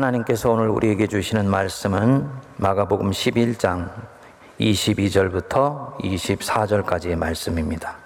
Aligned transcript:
하나님께서 0.00 0.50
오늘 0.50 0.70
우리에게 0.70 1.06
주시는 1.06 1.50
말씀은 1.50 2.26
마가복음 2.56 3.10
11장 3.10 3.90
22절부터 4.58 5.98
24절까지의 5.98 7.16
말씀입니다. 7.16 7.96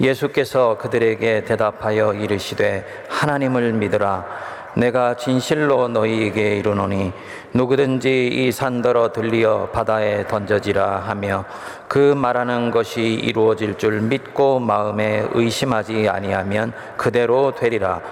예수께서 0.00 0.76
그들에게 0.76 1.44
대답하여 1.44 2.12
이르시되 2.12 2.84
하나님을 3.08 3.72
믿으라 3.72 4.26
내가 4.74 5.16
진실로 5.16 5.88
너희에게 5.88 6.56
이르노니 6.56 7.12
누구든지 7.54 8.28
이 8.28 8.52
산더러 8.52 9.12
들리어 9.12 9.70
바다에 9.72 10.26
던져지라 10.26 11.00
하며 11.00 11.46
그 11.88 12.12
말하는 12.14 12.70
것이 12.70 13.02
이루어질 13.02 13.78
줄 13.78 14.02
믿고 14.02 14.60
마음에 14.60 15.26
의심하지 15.32 16.10
아니하면 16.10 16.74
그대로 16.98 17.54
되리라 17.54 18.02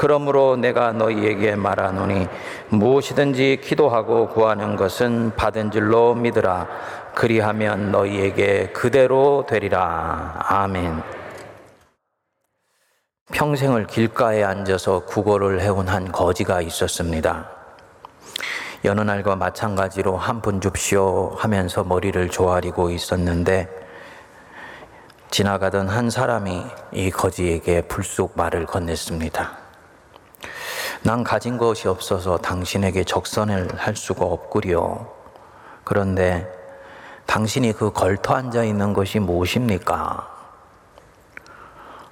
그러므로 0.00 0.56
내가 0.56 0.92
너희에게 0.92 1.56
말하노니 1.56 2.26
무엇이든지 2.70 3.60
기도하고 3.62 4.28
구하는 4.28 4.74
것은 4.74 5.32
받은 5.36 5.70
줄로 5.70 6.14
믿으라 6.14 6.66
그리하면 7.14 7.92
너희에게 7.92 8.68
그대로 8.68 9.44
되리라 9.46 10.36
아멘 10.38 11.02
평생을 13.30 13.88
길가에 13.88 14.42
앉아서 14.42 15.04
구걸을 15.04 15.60
해온 15.60 15.86
한 15.86 16.10
거지가 16.10 16.62
있었습니다. 16.62 17.50
여느 18.86 19.02
날과 19.02 19.36
마찬가지로 19.36 20.16
한 20.16 20.40
푼 20.40 20.62
줍시오 20.62 21.34
하면서 21.36 21.84
머리를 21.84 22.30
조아리고 22.30 22.88
있었는데 22.88 23.68
지나가던 25.30 25.90
한 25.90 26.08
사람이 26.08 26.64
이 26.92 27.10
거지에게 27.10 27.82
불쑥 27.82 28.32
말을 28.36 28.64
건넸습니다. 28.64 29.69
난 31.02 31.24
가진 31.24 31.56
것이 31.56 31.88
없어서 31.88 32.36
당신에게 32.36 33.04
적선을 33.04 33.74
할 33.76 33.96
수가 33.96 34.26
없구려. 34.26 35.08
그런데 35.82 36.46
당신이 37.24 37.72
그 37.72 37.90
걸터 37.90 38.34
앉아 38.34 38.64
있는 38.64 38.92
것이 38.92 39.18
무엇입니까? 39.18 40.28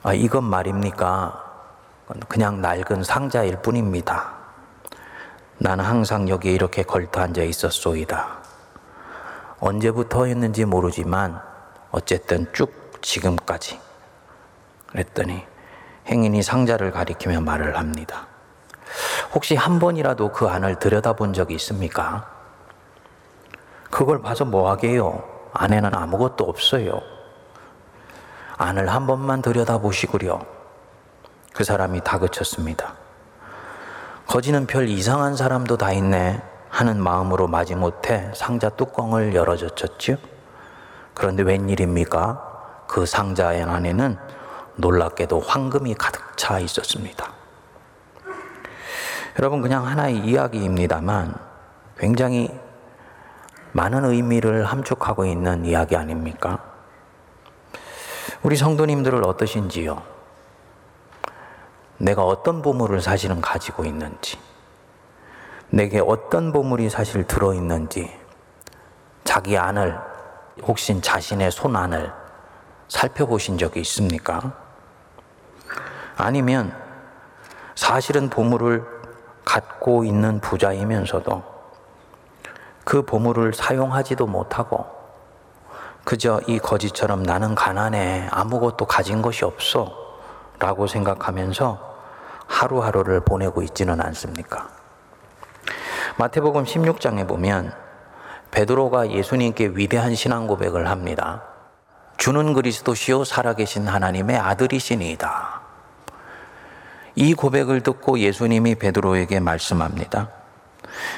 아, 0.03 0.15
이건 0.15 0.45
말입니까? 0.45 1.45
그냥 2.29 2.63
낡은 2.63 3.03
상자일 3.05 3.61
뿐입니다. 3.61 4.33
나는 5.59 5.85
항상 5.85 6.29
여기에 6.29 6.53
이렇게 6.53 6.83
걸터 6.83 7.21
앉아 7.21 7.43
있었소이다. 7.43 8.39
언제부터였는지 9.61 10.65
모르지만 10.65 11.43
어쨌든 11.91 12.47
쭉 12.55 12.73
지금까지. 13.03 13.81
그랬더니 14.87 15.45
행인이 16.07 16.43
상자를 16.43 16.91
가리키며 16.91 17.43
말을 17.43 17.77
합니다. 17.77 18.28
혹시 19.35 19.55
한 19.55 19.79
번이라도 19.79 20.33
그 20.33 20.49
안을 20.49 20.79
들여다본 20.79 21.33
적이 21.33 21.55
있습니까? 21.55 22.29
그걸 23.91 24.21
봐서 24.21 24.45
뭐 24.45 24.71
하게요? 24.71 25.23
안에는 25.53 25.95
아무것도 25.95 26.45
없어요. 26.45 27.01
안을 28.57 28.89
한 28.89 29.07
번만 29.07 29.43
들여다보시구려. 29.43 30.41
그 31.55 31.65
사람이 31.65 32.03
다그쳤습니다. 32.05 32.95
거지는 34.27 34.67
별 34.67 34.89
이상한 34.89 35.37
사람도 35.37 35.77
다 35.77 35.93
있네 35.93 36.43
하는 36.69 37.03
마음으로 37.03 37.49
마지못해 37.49 38.31
상자 38.35 38.69
뚜껑을 38.69 39.35
열어젖혔죠. 39.35 40.17
그런데 41.15 41.43
웬일입니까? 41.43 42.85
그 42.87 43.07
상자 43.07 43.49
안에는 43.49 44.19
놀랍게도 44.77 45.41
황금이 45.41 45.95
가득 45.95 46.37
차 46.37 46.59
있었습니다. 46.59 47.38
여러분, 49.39 49.63
그냥 49.63 49.87
하나의 49.87 50.17
이야기입니다만 50.17 51.33
굉장히 51.97 52.51
많은 53.71 54.05
의미를 54.05 54.65
함축하고 54.65 55.27
있는 55.27 55.65
이야기 55.65 55.95
아닙니까? 55.95 56.59
우리 58.43 58.57
성도님들은 58.57 59.25
어떠신지요? 59.25 60.03
내가 61.99 62.25
어떤 62.25 62.63
보물을 62.63 63.01
사실은 63.01 63.41
가지고 63.41 63.85
있는지, 63.85 64.41
내게 65.71 66.01
어떤 66.01 66.53
보물이 66.53 66.91
사실 66.91 67.25
들어있는지, 67.25 68.13
자기 69.23 69.57
안을, 69.57 69.97
혹시 70.63 71.01
자신의 71.01 71.53
손 71.53 71.77
안을 71.77 72.13
살펴보신 72.89 73.57
적이 73.57 73.81
있습니까? 73.83 74.53
아니면 76.17 76.75
사실은 77.77 78.29
보물을 78.29 78.98
갖고 79.49 80.05
있는 80.05 80.41
부자이면서도 80.41 81.43
그 82.85 83.01
보물을 83.01 83.55
사용하지도 83.55 84.27
못하고 84.27 84.85
그저 86.05 86.41
이 86.47 86.59
거지처럼 86.59 87.23
나는 87.23 87.55
가난해. 87.55 88.29
아무것도 88.31 88.85
가진 88.85 89.23
것이 89.23 89.47
없어. 89.47 89.91
라고 90.59 90.87
생각하면서 90.87 91.79
하루하루를 92.47 93.21
보내고 93.21 93.63
있지는 93.63 94.01
않습니까? 94.03 94.69
마태복음 96.17 96.65
16장에 96.65 97.27
보면 97.27 97.73
베드로가 98.51 99.11
예수님께 99.11 99.73
위대한 99.75 100.15
신앙 100.15 100.47
고백을 100.47 100.89
합니다. 100.89 101.43
주는 102.19 102.53
그리스도시요 102.53 103.25
살아계신 103.25 103.87
하나님의 103.87 104.37
아들이시니이다. 104.37 105.58
이 107.21 107.35
고백을 107.35 107.81
듣고 107.81 108.21
예수님이 108.21 108.77
베드로에게 108.77 109.41
말씀합니다. 109.41 110.29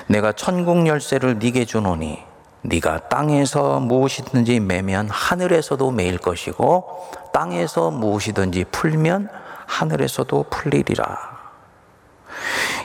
내가 0.07 0.33
천국 0.33 0.87
열쇠를 0.87 1.39
네게 1.39 1.67
주노니 1.67 2.19
네가 2.63 3.09
땅에서 3.11 3.81
무엇이든지 3.81 4.61
매면 4.61 5.11
하늘에서도 5.11 5.91
매일 5.91 6.17
것이고 6.17 7.11
땅에서 7.35 7.91
무엇이든지 7.91 8.65
풀면 8.73 9.29
하늘에서도 9.67 10.47
풀리리라. 10.49 11.39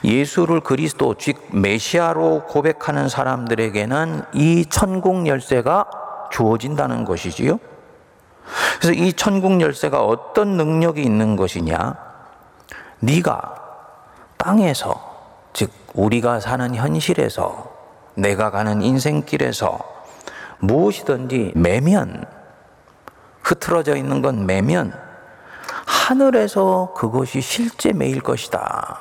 예수를 0.03 0.59
그리스도 0.59 1.15
즉 1.17 1.37
메시아로 1.53 2.43
고백하는 2.47 3.07
사람들에게는 3.07 4.23
이 4.33 4.65
천국 4.69 5.25
열쇠가 5.25 5.85
주어진다는 6.31 7.05
것이지요. 7.05 7.59
그래서 8.81 8.91
이 8.91 9.13
천국 9.13 9.61
열쇠가 9.61 10.03
어떤 10.03 10.57
능력이 10.57 11.01
있는 11.01 11.37
것이냐? 11.37 12.04
네가 13.05 13.55
땅에서 14.37 15.13
즉 15.53 15.71
우리가 15.93 16.39
사는 16.39 16.73
현실에서 16.73 17.71
내가 18.15 18.49
가는 18.49 18.81
인생길에서 18.81 19.79
무엇이든지 20.59 21.53
매면 21.55 22.25
흐트러져 23.43 23.95
있는 23.95 24.23
건 24.23 24.47
매면 24.47 24.93
하늘에서 25.85 26.93
그것이 26.95 27.41
실제 27.41 27.93
매일 27.93 28.21
것이다. 28.21 28.97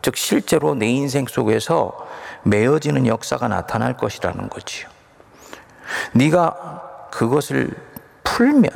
즉 0.00 0.16
실제로 0.16 0.74
내 0.74 0.86
인생 0.86 1.26
속에서 1.26 2.08
매어지는 2.44 3.06
역사가 3.06 3.48
나타날 3.48 3.98
것이라는 3.98 4.48
거지요. 4.48 4.88
네가 6.14 7.08
그것을 7.10 7.70
풀면 8.24 8.70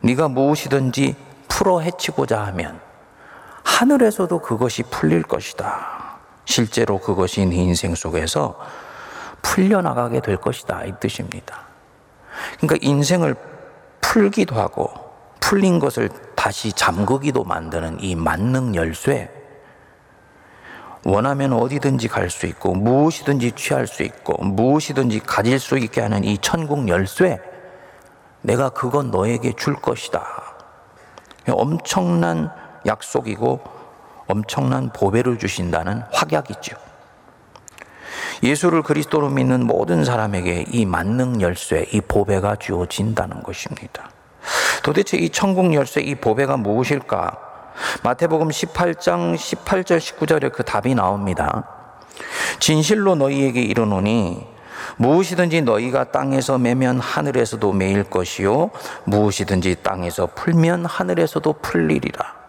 네가 0.00 0.28
무엇이든지 0.28 1.16
풀어 1.48 1.80
헤치고자 1.80 2.44
하면 2.46 2.87
하늘에서도 3.68 4.40
그것이 4.40 4.82
풀릴 4.84 5.22
것이다. 5.22 6.18
실제로 6.46 6.98
그것이 6.98 7.44
네 7.46 7.56
인생 7.56 7.94
속에서 7.94 8.58
풀려나가게 9.42 10.20
될 10.20 10.38
것이다. 10.38 10.84
이 10.84 10.94
뜻입니다. 10.98 11.60
그러니까 12.56 12.76
인생을 12.80 13.36
풀기도 14.00 14.56
하고 14.56 14.90
풀린 15.40 15.78
것을 15.78 16.08
다시 16.34 16.72
잠그기도 16.72 17.44
만드는 17.44 18.00
이 18.00 18.16
만능 18.16 18.74
열쇠. 18.74 19.30
원하면 21.04 21.52
어디든지 21.52 22.08
갈 22.08 22.30
수 22.30 22.46
있고 22.46 22.74
무엇이든지 22.74 23.52
취할 23.52 23.86
수 23.86 24.02
있고 24.02 24.42
무엇이든지 24.42 25.20
가질 25.20 25.60
수 25.60 25.78
있게 25.78 26.00
하는 26.00 26.24
이 26.24 26.38
천국 26.38 26.88
열쇠. 26.88 27.38
내가 28.40 28.70
그건 28.70 29.10
너에게 29.10 29.52
줄 29.52 29.74
것이다. 29.74 30.24
엄청난 31.48 32.50
약속이고 32.88 33.60
엄청난 34.26 34.90
보배를 34.92 35.38
주신다는 35.38 36.02
확약이죠. 36.12 36.76
예수를 38.42 38.82
그리스도로 38.82 39.30
믿는 39.30 39.66
모든 39.66 40.04
사람에게 40.04 40.66
이 40.70 40.86
만능 40.86 41.40
열쇠, 41.40 41.86
이 41.92 42.00
보배가 42.00 42.56
주어진다는 42.56 43.42
것입니다. 43.42 44.10
도대체 44.82 45.16
이 45.16 45.28
천국 45.30 45.72
열쇠, 45.74 46.00
이 46.00 46.14
보배가 46.14 46.56
무엇일까? 46.56 47.38
마태복음 48.02 48.48
18장 48.48 49.36
18절 49.36 49.98
19절에 49.98 50.52
그 50.52 50.64
답이 50.64 50.94
나옵니다. 50.94 51.64
진실로 52.58 53.14
너희에게 53.14 53.60
이르노니 53.60 54.46
무엇이든지 54.96 55.62
너희가 55.62 56.10
땅에서 56.10 56.58
매면 56.58 57.00
하늘에서도 57.00 57.72
매일 57.72 58.04
것이요 58.04 58.70
무엇이든지 59.04 59.76
땅에서 59.82 60.28
풀면 60.34 60.86
하늘에서도 60.86 61.52
풀리리라. 61.54 62.47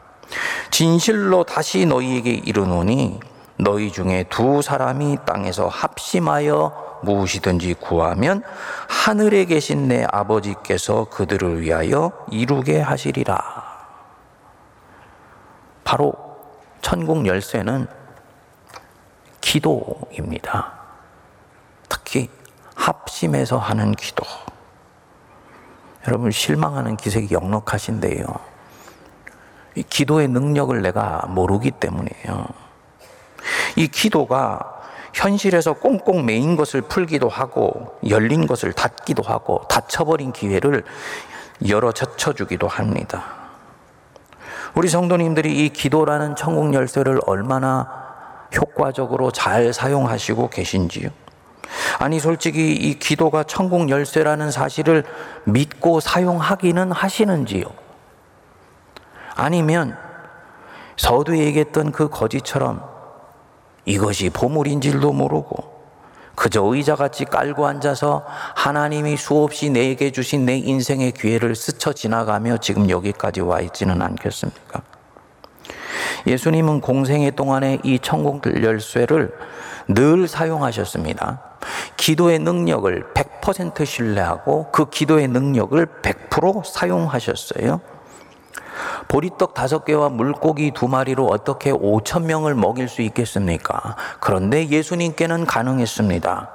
진실로 0.71 1.43
다시 1.43 1.85
너희에게 1.85 2.31
이르노니 2.31 3.19
너희 3.57 3.91
중에 3.91 4.25
두 4.29 4.61
사람이 4.61 5.17
땅에서 5.25 5.67
합심하여 5.67 6.99
무엇이든지 7.03 7.75
구하면 7.75 8.43
하늘에 8.87 9.45
계신 9.45 9.87
내 9.87 10.05
아버지께서 10.11 11.05
그들을 11.05 11.61
위하여 11.61 12.11
이루게 12.31 12.79
하시리라. 12.79 13.39
바로 15.83 16.13
천국 16.81 17.25
열쇠는 17.25 17.87
기도입니다. 19.41 20.73
특히 21.87 22.29
합심해서 22.75 23.57
하는 23.57 23.91
기도. 23.93 24.23
여러분 26.07 26.31
실망하는 26.31 26.95
기색이 26.95 27.33
역력하신데요. 27.33 28.58
이 29.75 29.83
기도의 29.83 30.27
능력을 30.27 30.81
내가 30.81 31.25
모르기 31.30 31.71
때문이에요. 31.71 32.45
이 33.75 33.88
기도가 33.88 34.80
현실에서 35.13 35.74
꽁꽁 35.74 36.25
매인 36.25 36.56
것을 36.56 36.81
풀기도 36.81 37.30
하고 37.30 37.98
열린 38.07 38.48
것을 38.48 38.74
닫기도 38.74 39.24
하고 39.24 39.62
닫혀버린 39.69 40.31
기회를 40.31 40.83
열어 41.68 41.92
젖혀주기도 41.92 42.68
합니다. 42.68 43.24
우리 44.75 44.88
성도님들이 44.88 45.66
이 45.66 45.69
기도라는 45.69 46.36
천국 46.36 46.74
열쇠를 46.74 47.19
얼마나 47.25 47.88
효과적으로 48.56 49.31
잘 49.31 49.74
사용하시고 49.74 50.50
계신지요? 50.50 51.10
아니, 52.00 52.19
솔직히 52.19 52.74
이 52.74 52.98
기도가 52.98 53.44
천국 53.44 53.89
열쇠라는 53.89 54.51
사실을 54.51 55.04
믿고 55.44 56.00
사용하기는 56.00 56.92
하시는지요? 56.92 57.66
아니면 59.39 59.97
서두에 60.97 61.39
얘기했던 61.39 61.94
그 61.94 62.09
거지처럼 62.09 62.83
이것이 63.86 64.30
보물인 64.30 64.81
줄도 64.81 65.13
모르고 65.13 65.80
그저 66.36 66.62
의자같이 66.63 67.25
깔고 67.25 67.65
앉아서 67.65 68.25
하나님이 68.56 69.18
수없이 69.18 69.69
내게 69.69 70.12
주신 70.12 70.45
내 70.45 70.57
인생의 70.57 71.13
기회를 71.13 71.56
스쳐 71.56 71.94
지나가며 71.94 72.57
지금 72.57 72.89
여기까지 72.89 73.41
와 73.41 73.62
있지는 73.62 74.01
않겠습니까? 74.01 74.81
예수님은 76.27 76.81
공생애 76.81 77.31
동안에 77.31 77.80
이 77.83 78.00
천국 78.00 78.45
열쇠를 78.62 79.33
늘 79.88 80.27
사용하셨습니다. 80.27 81.42
기도의 81.97 82.39
능력을 82.39 83.13
100% 83.13 83.85
신뢰하고 83.85 84.71
그 84.71 84.89
기도의 84.89 85.27
능력을 85.30 85.85
100% 86.01 86.65
사용하셨어요. 86.65 87.98
보리떡 89.07 89.53
다섯 89.53 89.85
개와 89.85 90.09
물고기 90.09 90.71
두 90.71 90.87
마리로 90.87 91.25
어떻게 91.27 91.71
5천 91.71 92.23
명을 92.23 92.55
먹일 92.55 92.87
수 92.87 93.01
있겠습니까? 93.01 93.95
그런데 94.19 94.67
예수님께는 94.67 95.45
가능했습니다. 95.45 96.49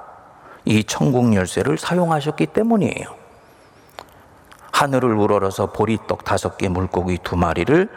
이 0.65 0.83
천국 0.83 1.33
열쇠를 1.33 1.77
사용하셨기 1.77 2.47
때문이에요. 2.47 3.25
하늘을 4.71 5.13
우러러서 5.13 5.71
보리떡 5.71 6.25
다섯 6.25 6.57
개, 6.57 6.67
물고기 6.67 7.17
두 7.23 7.37
마리를 7.37 7.87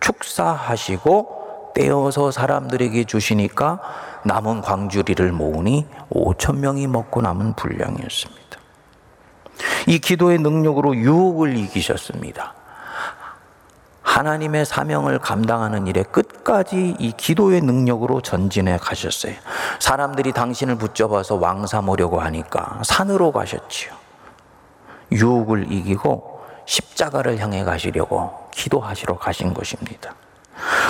축사하시고 0.00 1.72
떼어서 1.74 2.30
사람들에게 2.30 3.04
주시니까 3.04 3.80
남은 4.24 4.60
광주리를 4.60 5.32
모으니 5.32 5.86
5천 6.10 6.58
명이 6.58 6.86
먹고 6.86 7.22
남은 7.22 7.54
분량이었습니다. 7.54 8.42
이 9.86 9.98
기도의 9.98 10.38
능력으로 10.38 10.94
유혹을 10.94 11.56
이기셨습니다. 11.56 12.54
하나님의 14.12 14.66
사명을 14.66 15.18
감당하는 15.20 15.86
일에 15.86 16.02
끝까지 16.02 16.96
이 16.98 17.12
기도의 17.16 17.62
능력으로 17.62 18.20
전진해 18.20 18.76
가셨어요. 18.76 19.32
사람들이 19.78 20.32
당신을 20.32 20.76
붙잡아서 20.76 21.36
왕 21.36 21.66
삼으려고 21.66 22.20
하니까 22.20 22.80
산으로 22.84 23.32
가셨지요. 23.32 23.90
유혹을 25.12 25.72
이기고 25.72 26.42
십자가를 26.66 27.38
향해 27.38 27.64
가시려고 27.64 28.48
기도하시러 28.50 29.16
가신 29.16 29.54
것입니다. 29.54 30.14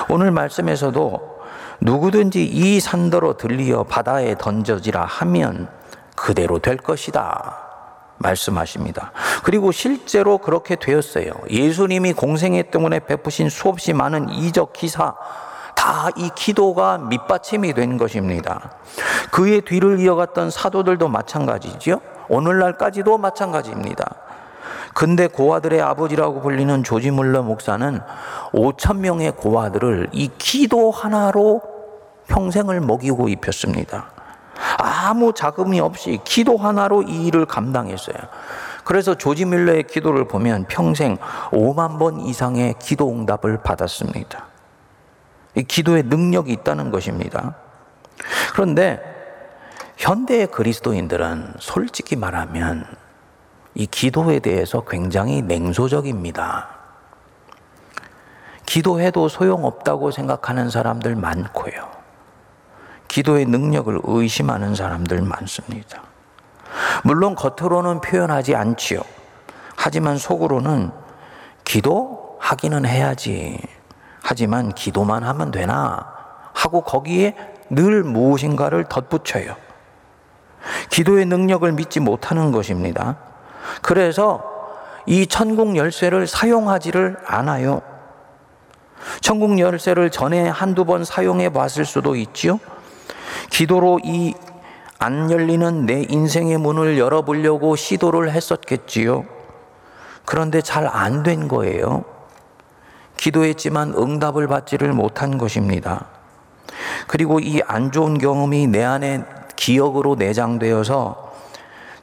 오늘 0.09 0.33
말씀에서도 0.33 1.43
누구든지 1.81 2.45
이 2.45 2.81
산더러 2.81 3.37
들리어 3.37 3.85
바다에 3.85 4.35
던져지라 4.37 5.05
하면 5.05 5.69
그대로 6.17 6.59
될 6.59 6.77
것이다. 6.77 7.62
말씀하십니다. 8.23 9.13
그리고 9.45 9.73
실제로 9.73 10.39
그렇게 10.39 10.77
되었어요. 10.77 11.33
예수님이 11.51 12.13
공생애 12.13 12.71
때문에 12.71 13.01
베푸신 13.01 13.51
수없이 13.51 13.93
많은 13.93 14.31
이적 14.31 14.73
기사, 14.73 15.15
다 15.75 16.11
이 16.17 16.31
기도가 16.35 16.99
밑받침이 16.99 17.75
된 17.75 17.99
것입니다. 17.99 18.71
그의 19.33 19.63
뒤를 19.63 19.99
이어갔던 19.99 20.51
사도들도 20.51 21.09
마찬가지죠. 21.09 22.01
오늘날까지도 22.29 23.19
마찬가지입니다. 23.19 24.05
근데 24.95 25.27
고아들의 25.27 25.81
아버지라고 25.81 26.41
불리는 26.41 26.85
조지 26.85 27.11
물러 27.11 27.43
목사는 27.43 28.01
5천 28.53 28.99
명의 28.99 29.33
고아들을 29.33 30.11
이 30.13 30.31
기도 30.39 30.91
하나로 30.91 31.63
평생을 32.29 32.81
먹이고 32.81 33.29
입혔습니다. 33.29 34.11
아무 34.79 35.33
자금이 35.33 35.81
없이 35.81 36.19
기도 36.25 36.57
하나로 36.57 37.03
이 37.03 37.27
일을 37.27 37.47
감당했어요. 37.47 38.17
그래서 38.85 39.15
조지 39.15 39.45
밀러의 39.45 39.85
기도를 39.85 40.27
보면 40.27 40.67
평생 40.69 41.17
5만 41.51 41.99
번 41.99 42.21
이상의 42.21 42.75
기도 42.81 43.11
응답을 43.11 43.63
받았습니다. 43.63 44.47
이 45.55 45.63
기도의 45.63 46.05
능력이 46.05 46.53
있다는 46.53 46.91
것입니다. 46.91 47.55
그런데 48.53 49.01
현대의 49.97 50.49
그리스도인들은 50.49 51.55
솔직히 51.59 52.17
말하면 52.17 52.87
이 53.75 53.87
기도에 53.87 54.41
대해서 54.41 54.85
굉장히 54.85 55.43
냉소적입니다. 55.43 56.69
기도해도 58.67 59.29
소용없다고 59.29 60.11
생각하는 60.11 60.71
사람들 60.71 61.15
많고요. 61.17 62.02
기도의 63.13 63.45
능력을 63.45 64.01
의심하는 64.05 64.75
사람들 64.75 65.21
많습니다. 65.21 66.03
물론 67.05 67.35
겉으로는 67.35 68.01
표현하지 68.01 68.57
않지요. 68.57 69.03
하지만 69.77 70.17
속으로는 70.17 70.91
기도하기는 71.67 72.87
해야지. 72.87 73.61
하지만 74.23 74.73
기도만 74.73 75.25
하면 75.25 75.51
되나? 75.51 76.11
하고 76.55 76.81
거기에 76.81 77.37
늘 77.69 78.03
무엇인가를 78.03 78.85
덧붙여요. 78.85 79.57
기도의 80.89 81.27
능력을 81.27 81.71
믿지 81.73 82.01
못하는 82.01 82.51
것입니다. 82.51 83.17
그래서 83.83 84.43
이 85.05 85.27
천국 85.27 85.77
열쇠를 85.77 86.27
사용하지를 86.27 87.19
않아요. 87.27 87.83
천국 89.21 89.59
열쇠를 89.59 90.11
전에 90.11 90.49
한두 90.49 90.87
번 90.87 91.05
사용해 91.05 91.51
봤을 91.51 91.85
수도 91.85 92.17
있지요. 92.17 92.59
기도로 93.51 94.01
이 94.05 94.35
안 95.05 95.33
열리는 95.33 95.85
내 95.85 96.07
인생의 96.09 96.59
문을 96.59 96.97
열어보려고 96.97 97.75
시도를 97.75 98.31
했었겠지요. 98.31 99.25
그런데 100.25 100.61
잘 100.61 100.87
안 100.87 101.25
된 101.25 101.49
거예요. 101.49 102.05
기도했지만 103.17 103.95
응답을 103.95 104.47
받지를 104.47 104.93
못한 104.93 105.39
것입니다. 105.39 106.07
그리고 107.09 107.41
이 107.41 107.61
안 107.67 107.91
좋은 107.91 108.19
경험이 108.19 108.69
내 108.69 108.85
안에 108.85 109.25
기억으로 109.57 110.15
내장되어서 110.15 111.33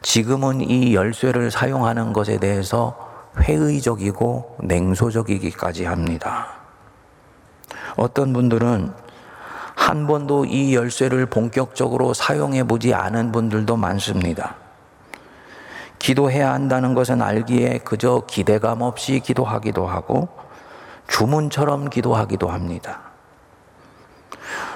지금은 0.01 0.59
이 0.59 0.93
열쇠를 0.93 1.51
사용하는 1.51 2.11
것에 2.11 2.37
대해서 2.37 2.97
회의적이고 3.37 4.57
냉소적이기까지 4.61 5.85
합니다. 5.85 6.49
어떤 7.95 8.33
분들은 8.33 8.91
한 9.89 10.05
번도 10.05 10.45
이 10.45 10.75
열쇠를 10.75 11.25
본격적으로 11.25 12.13
사용해 12.13 12.65
보지 12.65 12.93
않은 12.93 13.31
분들도 13.31 13.75
많습니다. 13.75 14.53
기도해야 15.97 16.53
한다는 16.53 16.93
것은 16.93 17.23
알기에 17.23 17.79
그저 17.79 18.21
기대감 18.27 18.83
없이 18.83 19.19
기도하기도 19.19 19.87
하고 19.87 20.29
주문처럼 21.07 21.89
기도하기도 21.89 22.49
합니다. 22.49 22.99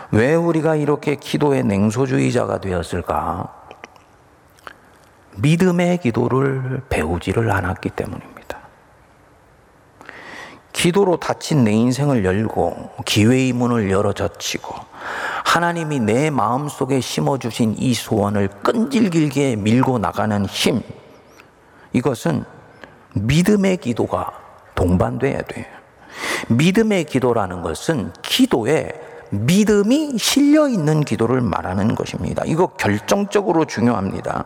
왜 0.10 0.34
우리가 0.34 0.76
이렇게 0.78 1.14
기도의 1.16 1.64
냉소주의자가 1.64 2.60
되었을까? 2.60 3.54
믿음의 5.38 6.00
기도를 6.00 6.82
배우지를 6.90 7.52
않았기 7.52 7.92
때문입니다. 7.92 8.33
기도로 10.74 11.18
닫힌 11.18 11.64
내 11.64 11.72
인생을 11.72 12.26
열고 12.26 12.90
기회의 13.06 13.54
문을 13.54 13.90
열어 13.92 14.12
젖히고 14.12 14.76
하나님이 15.46 16.00
내 16.00 16.30
마음 16.30 16.68
속에 16.68 17.00
심어 17.00 17.38
주신 17.38 17.76
이 17.78 17.94
소원을 17.94 18.50
끈질기게 18.64 19.56
밀고 19.58 20.00
나가는 20.00 20.46
힘 20.48 20.82
이것은 21.94 22.44
믿음의 23.14 23.78
기도가 23.78 24.32
동반돼야 24.74 25.42
돼요. 25.44 25.66
믿음의 26.50 27.06
기도라는 27.06 27.62
것은 27.62 28.12
기도의 28.24 28.94
믿음이 29.30 30.18
실려 30.18 30.68
있는 30.68 31.02
기도를 31.02 31.42
말하는 31.42 31.96
것입니다. 31.96 32.44
이거 32.46 32.68
결정적으로 32.68 33.66
중요합니다. 33.66 34.46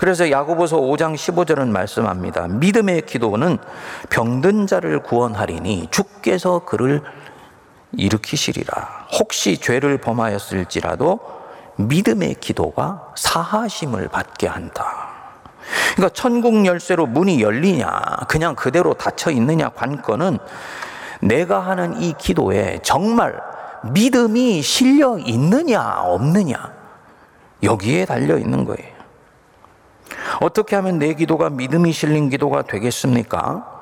그래서 0.00 0.30
야고보서 0.30 0.78
5장 0.78 1.14
15절은 1.14 1.68
말씀합니다. 1.68 2.48
믿음의 2.48 3.02
기도는 3.02 3.58
병든 4.10 4.66
자를 4.66 5.02
구원하리니 5.02 5.88
주께서 5.90 6.60
그를 6.60 7.02
일으키시리라. 7.92 9.06
혹시 9.18 9.58
죄를 9.58 9.98
범하였을지라도 9.98 11.20
믿음의 11.76 12.36
기도가 12.40 13.12
사하심을 13.16 14.08
받게 14.08 14.46
한다. 14.46 15.08
그러니까 15.94 16.12
천국 16.12 16.66
열쇠로 16.66 17.06
문이 17.06 17.40
열리냐, 17.40 17.88
그냥 18.28 18.54
그대로 18.54 18.94
닫혀 18.94 19.30
있느냐 19.30 19.70
관건은 19.70 20.38
내가 21.20 21.60
하는 21.60 22.00
이 22.02 22.12
기도에 22.18 22.80
정말 22.82 23.40
믿음이 23.92 24.62
실려 24.62 25.18
있느냐, 25.18 26.00
없느냐, 26.02 26.72
여기에 27.62 28.04
달려 28.04 28.38
있는 28.38 28.64
거예요. 28.64 28.93
어떻게 30.40 30.76
하면 30.76 30.98
내 30.98 31.14
기도가 31.14 31.50
믿음이 31.50 31.92
실린 31.92 32.30
기도가 32.30 32.62
되겠습니까? 32.62 33.74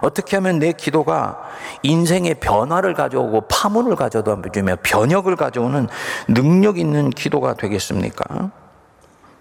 어떻게 0.00 0.36
하면 0.36 0.58
내 0.58 0.72
기도가 0.72 1.40
인생의 1.82 2.36
변화를 2.36 2.94
가져오고 2.94 3.42
파문을 3.48 3.96
가져다 3.96 4.36
주며 4.52 4.76
변혁을 4.82 5.36
가져오는 5.36 5.88
능력 6.28 6.78
있는 6.78 7.10
기도가 7.10 7.54
되겠습니까? 7.54 8.50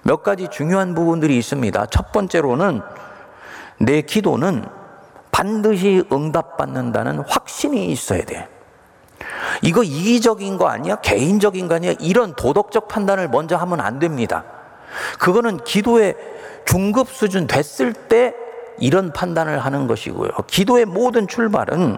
몇 0.03 0.23
가지 0.23 0.47
중요한 0.49 0.95
부분들이 0.95 1.37
있습니다. 1.37 1.85
첫 1.87 2.11
번째로는 2.11 2.81
내 3.79 4.01
기도는 4.01 4.65
반드시 5.31 6.03
응답받는다는 6.11 7.19
확신이 7.27 7.87
있어야 7.87 8.23
돼. 8.23 8.47
이거 9.61 9.83
이기적인 9.83 10.57
거 10.57 10.67
아니야? 10.67 10.95
개인적인 10.97 11.67
거 11.67 11.75
아니야? 11.75 11.93
이런 11.99 12.33
도덕적 12.35 12.87
판단을 12.87 13.27
먼저 13.27 13.55
하면 13.57 13.79
안 13.79 13.99
됩니다. 13.99 14.45
그거는 15.19 15.63
기도의 15.63 16.15
중급 16.65 17.09
수준 17.09 17.47
됐을 17.47 17.93
때 17.93 18.33
이런 18.79 19.11
판단을 19.11 19.59
하는 19.59 19.87
것이고요. 19.87 20.29
기도의 20.47 20.85
모든 20.85 21.27
출발은 21.27 21.97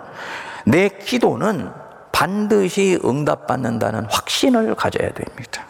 내 0.65 0.89
기도는 0.89 1.71
반드시 2.11 2.99
응답받는다는 3.03 4.05
확신을 4.09 4.75
가져야 4.75 5.11
됩니다. 5.11 5.65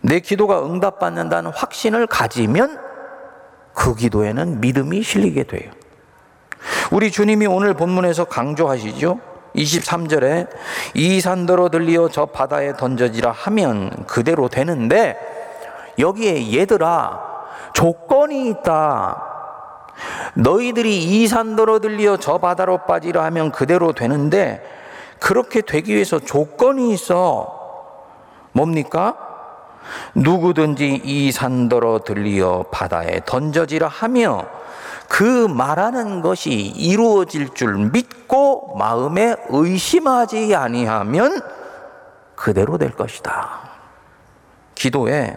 내 0.00 0.20
기도가 0.20 0.64
응답받는다는 0.64 1.50
확신을 1.50 2.06
가지면 2.06 2.78
그 3.74 3.94
기도에는 3.94 4.60
믿음이 4.60 5.02
실리게 5.02 5.44
돼요. 5.44 5.70
우리 6.92 7.10
주님이 7.10 7.46
오늘 7.46 7.74
본문에서 7.74 8.24
강조하시죠. 8.24 9.33
23절에 9.54 10.48
이 10.94 11.20
산더러 11.20 11.68
들리어 11.68 12.08
저 12.08 12.26
바다에 12.26 12.74
던져지라 12.76 13.30
하면 13.30 14.04
그대로 14.06 14.48
되는데 14.48 15.16
여기에 15.98 16.52
얘들아 16.58 17.34
조건이 17.72 18.48
있다. 18.48 19.22
너희들이 20.34 21.02
이 21.02 21.28
산더러 21.28 21.80
들리어 21.80 22.16
저 22.16 22.38
바다로 22.38 22.78
빠지라 22.78 23.24
하면 23.24 23.52
그대로 23.52 23.92
되는데 23.92 24.64
그렇게 25.20 25.60
되기 25.60 25.94
위해서 25.94 26.18
조건이 26.18 26.92
있어. 26.92 27.62
뭡니까? 28.52 29.16
누구든지 30.14 31.02
이 31.04 31.30
산더러 31.30 32.00
들리어 32.04 32.64
바다에 32.70 33.20
던져지라 33.24 33.86
하며 33.86 34.46
그 35.08 35.46
말하는 35.46 36.22
것이 36.22 36.50
이루어질 36.50 37.50
줄 37.54 37.90
믿고 37.90 38.76
마음에 38.76 39.36
의심하지 39.48 40.54
아니하면 40.54 41.40
그대로 42.34 42.78
될 42.78 42.92
것이다. 42.92 43.60
기도에 44.74 45.36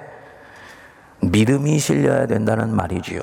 믿음이 1.20 1.80
실려야 1.80 2.28
된다는 2.28 2.76
말이지요. 2.76 3.22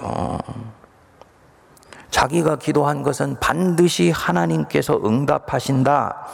자기가 2.11 2.57
기도한 2.57 3.03
것은 3.03 3.39
반드시 3.41 4.11
하나님께서 4.11 5.01
응답하신다. 5.05 6.27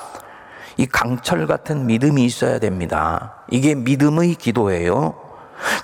이 0.77 0.87
강철 0.87 1.47
같은 1.47 1.87
믿음이 1.87 2.25
있어야 2.25 2.59
됩니다. 2.59 3.35
이게 3.51 3.75
믿음의 3.75 4.35
기도예요. 4.35 5.15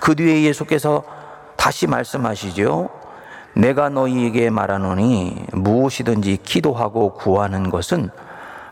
그 0.01 0.15
뒤에 0.15 0.43
예수께서 0.43 1.03
다시 1.57 1.87
말씀하시죠. 1.87 3.06
내가 3.57 3.89
너희에게 3.89 4.51
말하노니 4.51 5.47
무엇이든지 5.53 6.41
기도하고 6.43 7.15
구하는 7.15 7.71
것은 7.71 8.11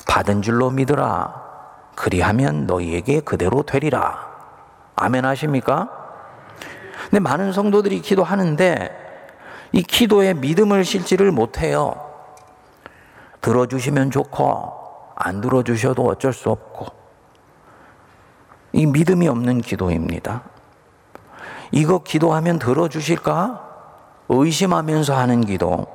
받은 0.06 0.42
줄로 0.42 0.70
믿으라. 0.70 1.42
그리하면 1.96 2.66
너희에게 2.66 3.20
그대로 3.20 3.62
되리라. 3.62 4.28
아멘 4.94 5.24
하십니까? 5.24 5.88
근데 7.04 7.18
많은 7.18 7.52
성도들이 7.52 8.02
기도하는데 8.02 8.94
이 9.72 9.82
기도에 9.82 10.34
믿음을 10.34 10.84
실지를 10.84 11.32
못해요. 11.32 11.94
들어주시면 13.40 14.10
좋고 14.10 15.12
안 15.16 15.40
들어주셔도 15.40 16.04
어쩔 16.04 16.34
수 16.34 16.50
없고 16.50 16.86
이 18.72 18.84
믿음이 18.84 19.28
없는 19.28 19.62
기도입니다. 19.62 20.42
이거 21.72 22.02
기도하면 22.02 22.58
들어주실까? 22.58 23.63
의심하면서 24.28 25.16
하는 25.16 25.44
기도 25.44 25.86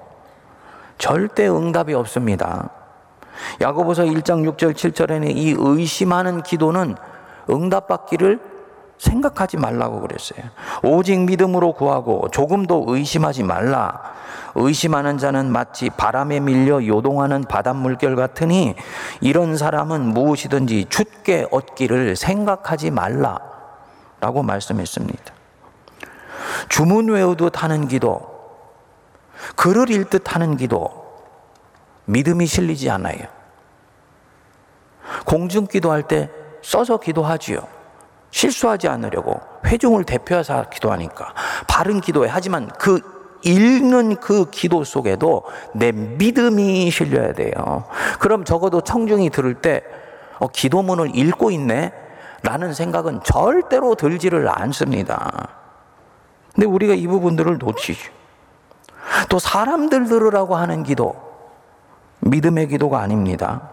절대 0.98 1.48
응답이 1.48 1.94
없습니다. 1.94 2.70
야고보서 3.62 4.04
1장 4.04 4.50
6절 4.56 4.74
7절에는 4.74 5.36
이 5.36 5.56
의심하는 5.58 6.44
기도는 6.44 6.96
응답받기를 7.50 8.40
생각하지 8.98 9.58
말라고 9.58 10.02
그랬어요. 10.02 10.44
오직 10.84 11.22
믿음으로 11.22 11.72
구하고 11.72 12.28
조금도 12.32 12.86
의심하지 12.88 13.44
말라. 13.44 14.02
의심하는 14.56 15.18
자는 15.18 15.52
마치 15.52 15.90
바람에 15.90 16.42
밀려 16.42 16.86
요동하는 16.86 17.46
바닷물결 17.46 18.18
같으니 18.18 18.76
이런 19.22 19.56
사람은 19.56 20.02
무엇이든지 20.14 20.88
죽게 20.90 21.48
얻기를 21.50 22.18
생각하지 22.18 22.92
말라. 22.92 23.40
라고 24.20 24.44
말씀했습니다. 24.44 25.39
주문 26.70 27.10
외우듯 27.10 27.64
하는 27.64 27.88
기도, 27.88 28.22
글을 29.56 29.90
읽듯 29.90 30.34
하는 30.34 30.58
기도, 30.58 31.00
믿음이 32.06 32.46
실리지 32.46 32.90
않아요. 32.90 33.20
공중 35.26 35.68
기도할 35.68 36.04
때 36.04 36.30
써서 36.62 36.98
기도하지요. 36.98 37.80
실수하지 38.32 38.88
않으려고 38.88 39.42
회중을 39.66 40.04
대표해서 40.04 40.70
기도하니까 40.70 41.34
바른 41.68 42.00
기도에 42.00 42.28
하지만 42.30 42.68
그 42.78 43.00
읽는 43.44 44.18
그 44.18 44.50
기도 44.50 44.84
속에도 44.84 45.44
내 45.74 45.92
믿음이 45.92 46.92
실려야 46.92 47.34
돼요. 47.34 47.86
그럼 48.20 48.44
적어도 48.44 48.82
청중이 48.82 49.30
들을 49.30 49.56
때 49.56 49.82
어, 50.40 50.48
기도문을 50.48 51.16
읽고 51.16 51.52
있네 51.52 51.94
라는 52.44 52.74
생각은 52.74 53.22
절대로 53.24 53.96
들지를 53.96 54.48
않습니다. 54.50 55.59
근데 56.54 56.66
우리가 56.66 56.94
이 56.94 57.08
부분들을 57.08 57.58
놓치죠. 57.58 58.12
또 59.30 59.40
사람들 59.40 60.06
들으라고 60.06 60.56
하는 60.56 60.84
기도, 60.84 61.16
믿음의 62.22 62.68
기도가 62.68 63.00
아닙니다. 63.00 63.70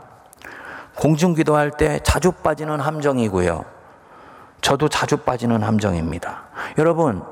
공중 0.94 1.34
기도할 1.34 1.70
때 1.70 2.00
자주 2.02 2.32
빠지는 2.32 2.80
함정이고요. 2.80 3.64
저도 4.60 4.88
자주 4.88 5.18
빠지는 5.18 5.62
함정입니다. 5.62 6.42
여러분, 6.78 7.22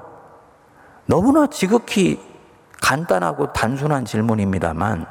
너무나 1.07 1.47
지극히 1.47 2.21
간단하고 2.83 3.53
단순한 3.53 4.05
질문입니다만, 4.05 5.07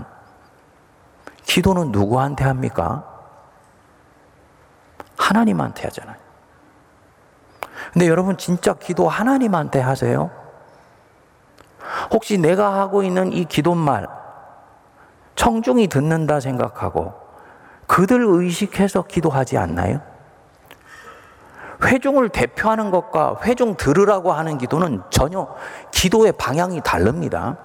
기도는 1.44 1.92
누구한테 1.92 2.44
합니까? 2.46 3.04
하나님한테 5.18 5.84
하잖아요. 5.84 6.23
근데 7.92 8.08
여러분, 8.08 8.38
진짜 8.38 8.74
기도 8.74 9.08
하나님한테 9.08 9.80
하세요? 9.80 10.32
혹시 12.12 12.38
내가 12.38 12.80
하고 12.80 13.04
있는 13.04 13.34
이 13.34 13.46
기도말, 13.46 14.08
청중이 15.36 15.88
듣는다 15.88 16.40
생각하고, 16.40 17.14
그들 17.88 18.24
의식해서 18.26 19.04
기도하지 19.04 19.58
않나요? 19.58 20.00
회중을 21.84 22.30
대표하는 22.30 22.92
것과 22.92 23.38
회중 23.44 23.76
들으라고 23.76 24.32
하는 24.32 24.58
기도는 24.58 25.02
전혀 25.10 25.48
기도의 25.92 26.32
방향이 26.34 26.82
다릅니다. 26.82 27.58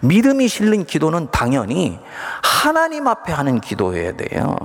믿음이 0.00 0.48
실린 0.48 0.84
기도는 0.84 1.28
당연히 1.30 1.98
하나님 2.42 3.06
앞에 3.06 3.32
하는 3.32 3.60
기도여야 3.60 4.12
돼요. 4.16 4.56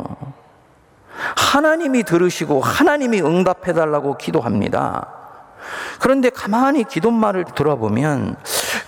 하나님이 1.36 2.04
들으시고 2.04 2.62
하나님이 2.62 3.22
응답해 3.22 3.74
달라고 3.74 4.18
기도합니다. 4.18 5.08
그런데 6.00 6.30
가만히 6.30 6.84
기도말을 6.84 7.46
들어보면 7.56 8.36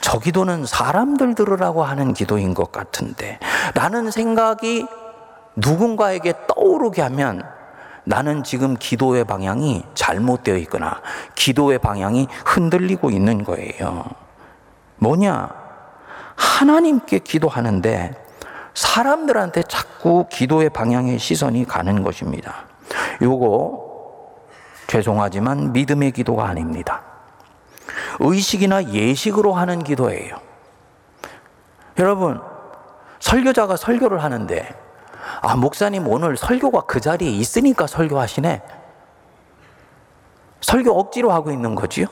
저 0.02 0.20
기도는 0.20 0.66
사람들 0.66 1.36
들으라고 1.36 1.84
하는 1.84 2.14
기도인 2.14 2.54
것 2.54 2.72
같은데 2.72 3.40
라는 3.74 4.12
생각이 4.12 4.86
누군가에게 5.56 6.34
떠오르게 6.48 7.02
하면 7.04 7.44
나는 8.04 8.44
지금 8.44 8.76
기도의 8.78 9.24
방향이 9.24 9.84
잘못되어 9.96 10.58
있거나 10.58 11.02
기도의 11.36 11.80
방향이 11.80 12.28
흔들리고 12.46 13.10
있는 13.10 13.44
거예요. 13.44 14.04
뭐냐? 14.98 15.50
하나님께 16.36 17.20
기도하는데 17.20 18.25
사람들한테 18.76 19.64
자꾸 19.64 20.28
기도의 20.30 20.70
방향의 20.70 21.18
시선이 21.18 21.66
가는 21.66 22.04
것입니다. 22.04 22.66
요거 23.22 23.86
죄송하지만 24.88 25.74
믿음의 25.74 26.12
기도가 26.12 26.46
아닙니다. 26.46 27.02
의식이나 28.20 28.92
예식으로 28.92 29.54
하는 29.54 29.84
기도예요. 29.84 30.38
여러분, 31.98 32.42
설교자가 33.20 33.78
설교를 33.78 34.24
하는데, 34.24 34.76
아, 35.42 35.56
목사님 35.56 36.08
오늘 36.08 36.38
설교가 36.38 36.82
그 36.82 37.00
자리에 37.00 37.30
있으니까 37.30 37.88
설교하시네. 37.88 38.62
설교 40.62 40.92
억지로 40.92 41.32
하고 41.32 41.52
있는 41.52 41.76
거지요? 41.76 42.08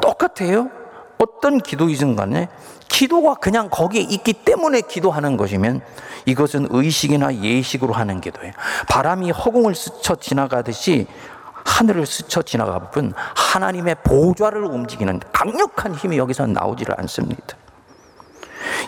똑같아요. 0.00 0.70
어떤 1.18 1.58
기도이든 1.58 2.16
간에 2.16 2.48
기도가 2.88 3.34
그냥 3.34 3.68
거기에 3.70 4.00
있기 4.02 4.32
때문에 4.32 4.80
기도하는 4.82 5.36
것이면 5.36 5.80
이것은 6.26 6.68
의식이나 6.70 7.36
예식으로 7.36 7.92
하는 7.92 8.20
기도예요. 8.20 8.52
바람이 8.88 9.30
허공을 9.30 9.74
스쳐 9.74 10.14
지나가듯이 10.16 11.06
하늘을 11.64 12.06
스쳐 12.06 12.42
지나가본 12.42 13.12
하나님의 13.36 13.96
보좌를 14.02 14.64
움직이는 14.64 15.20
강력한 15.32 15.94
힘이 15.94 16.18
여기서 16.18 16.46
나오지를 16.46 16.94
않습니다. 17.00 17.56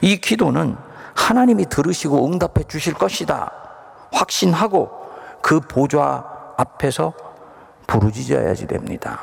이 0.01 0.17
기도는 0.17 0.77
하나님이 1.15 1.67
들으시고 1.67 2.27
응답해 2.27 2.65
주실 2.69 2.95
것이다. 2.95 3.53
확신하고 4.13 4.91
그 5.43 5.61
보좌 5.61 6.25
앞에서 6.57 7.13
부르짖어야지 7.87 8.67
됩니다. 8.67 9.21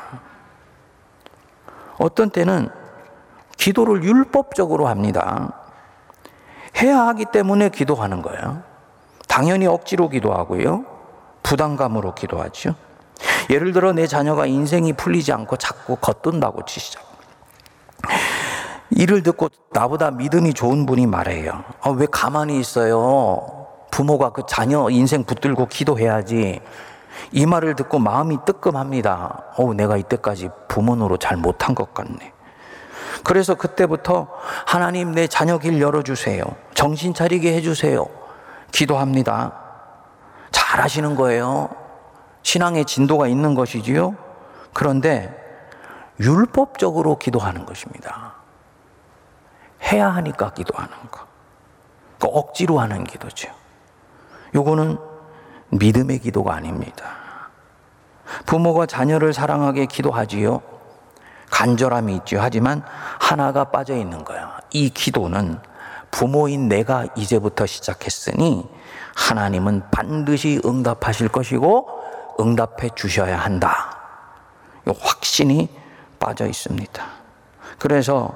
어떤 1.97 2.29
때는 2.29 2.69
기도를 3.57 4.03
율법적으로 4.03 4.87
합니다. 4.87 5.53
해야 6.81 7.07
하기 7.07 7.25
때문에 7.31 7.69
기도하는 7.69 8.21
거예요. 8.21 8.61
당연히 9.27 9.67
억지로 9.67 10.09
기도하고요. 10.09 10.85
부담감으로 11.43 12.13
기도하죠. 12.15 12.75
예를 13.49 13.71
들어 13.73 13.93
내 13.93 14.05
자녀가 14.07 14.45
인생이 14.45 14.93
풀리지 14.93 15.31
않고 15.31 15.57
자꾸 15.57 15.95
겉돈다고 15.95 16.65
치시죠. 16.65 16.99
이를 18.89 19.23
듣고 19.23 19.49
나보다 19.71 20.11
믿음이 20.11 20.53
좋은 20.53 20.85
분이 20.85 21.07
말해요. 21.07 21.63
아, 21.81 21.89
왜 21.89 22.05
가만히 22.09 22.59
있어요? 22.59 23.67
부모가 23.91 24.31
그 24.31 24.43
자녀 24.47 24.89
인생 24.89 25.23
붙들고 25.23 25.67
기도해야지. 25.67 26.61
이 27.31 27.45
말을 27.45 27.75
듣고 27.75 27.99
마음이 27.99 28.37
뜨끔합니다. 28.45 29.43
어, 29.57 29.73
내가 29.73 29.97
이때까지 29.97 30.49
부모 30.67 30.95
노로 30.95 31.17
잘 31.17 31.37
못한 31.37 31.73
것 31.73 31.93
같네. 31.93 32.33
그래서 33.24 33.55
그때부터 33.55 34.27
하나님 34.65 35.12
내 35.12 35.27
자녀 35.27 35.57
길 35.57 35.81
열어주세요. 35.81 36.43
정신 36.74 37.13
차리게 37.13 37.53
해주세요. 37.55 38.05
기도합니다. 38.71 39.53
잘 40.51 40.81
하시는 40.81 41.15
거예요. 41.15 41.69
신앙의 42.43 42.86
진도가 42.86 43.27
있는 43.27 43.55
것이지요. 43.55 44.15
그런데 44.74 45.36
율법적으로 46.19 47.17
기도하는 47.17 47.65
것입니다. 47.65 48.36
해야 49.83 50.09
하니까 50.09 50.51
기도하는 50.51 50.91
거. 51.12 51.25
그 52.19 52.27
억지로 52.27 52.79
하는 52.79 53.03
기도죠. 53.03 53.50
요거는 54.55 54.97
믿음의 55.69 56.19
기도가 56.19 56.55
아닙니다. 56.55 57.03
부모가 58.45 58.86
자녀를 58.86 59.33
사랑하게 59.33 59.86
기도하지요. 59.86 60.62
간절함이 61.57 62.15
있죠. 62.17 62.37
하지만 62.39 62.83
하나가 63.20 63.63
빠져 63.63 63.96
있는 63.96 64.24
거야. 64.24 64.59
이 64.70 64.91
기도는 64.91 65.59
부모인 66.11 66.67
내가 66.67 67.07
이제부터 67.15 67.65
시작했으니 67.65 68.70
하나님은 69.15 69.89
반드시 69.89 70.61
응답하실 70.63 71.29
것이고 71.29 71.87
응답해 72.39 72.89
주셔야 72.96 73.39
한다. 73.39 73.98
확신이 74.85 75.67
빠져 76.20 76.46
있습니다. 76.46 77.03
그래서 77.79 78.35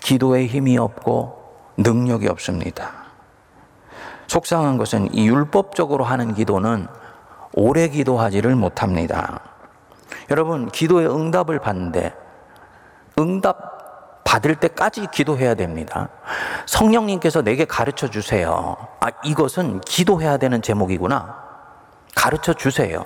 기도에 0.00 0.46
힘이 0.46 0.76
없고 0.76 1.72
능력이 1.78 2.28
없습니다. 2.28 2.90
속상한 4.26 4.76
것은 4.76 5.14
이 5.14 5.26
율법적으로 5.28 6.04
하는 6.04 6.34
기도는 6.34 6.88
오래 7.54 7.88
기도하지를 7.88 8.54
못합니다. 8.54 9.40
여러분, 10.30 10.68
기도의 10.70 11.08
응답을 11.08 11.58
받는데 11.58 12.23
응답 13.18 13.74
받을 14.24 14.56
때까지 14.56 15.06
기도해야 15.12 15.54
됩니다. 15.54 16.08
성령님께서 16.66 17.42
내게 17.42 17.64
가르쳐 17.64 18.08
주세요. 18.08 18.76
아, 19.00 19.08
이것은 19.22 19.80
기도해야 19.82 20.38
되는 20.38 20.60
제목이구나. 20.62 21.36
가르쳐 22.14 22.52
주세요. 22.52 23.04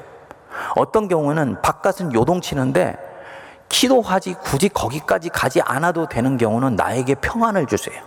어떤 0.77 1.09
경우는 1.09 1.61
바깥은 1.61 2.15
요동치는데 2.15 2.97
기도하지 3.69 4.35
굳이 4.43 4.69
거기까지 4.69 5.29
가지 5.29 5.61
않아도 5.61 6.09
되는 6.09 6.37
경우는 6.39 6.77
나에게 6.77 7.17
평안을 7.17 7.67
주세요. 7.67 8.01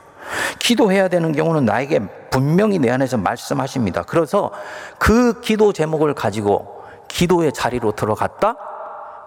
기도해야 0.60 1.08
되는 1.08 1.32
경우는 1.34 1.66
나에게 1.66 2.00
분명히 2.30 2.80
내 2.80 2.90
안에서 2.90 3.18
말씀하십니다. 3.18 4.04
그래서 4.04 4.52
그 4.98 5.42
기도 5.42 5.74
제목을 5.74 6.14
가지고 6.14 6.84
기도의 7.08 7.52
자리로 7.52 7.92
들어갔다? 7.92 8.56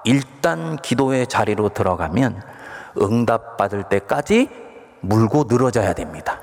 일단 0.04 0.76
기도의 0.76 1.26
자리로 1.26 1.70
들어가면 1.70 2.42
응답받을 3.00 3.85
때까지 3.85 4.48
물고 5.00 5.44
늘어져야 5.48 5.92
됩니다. 5.92 6.40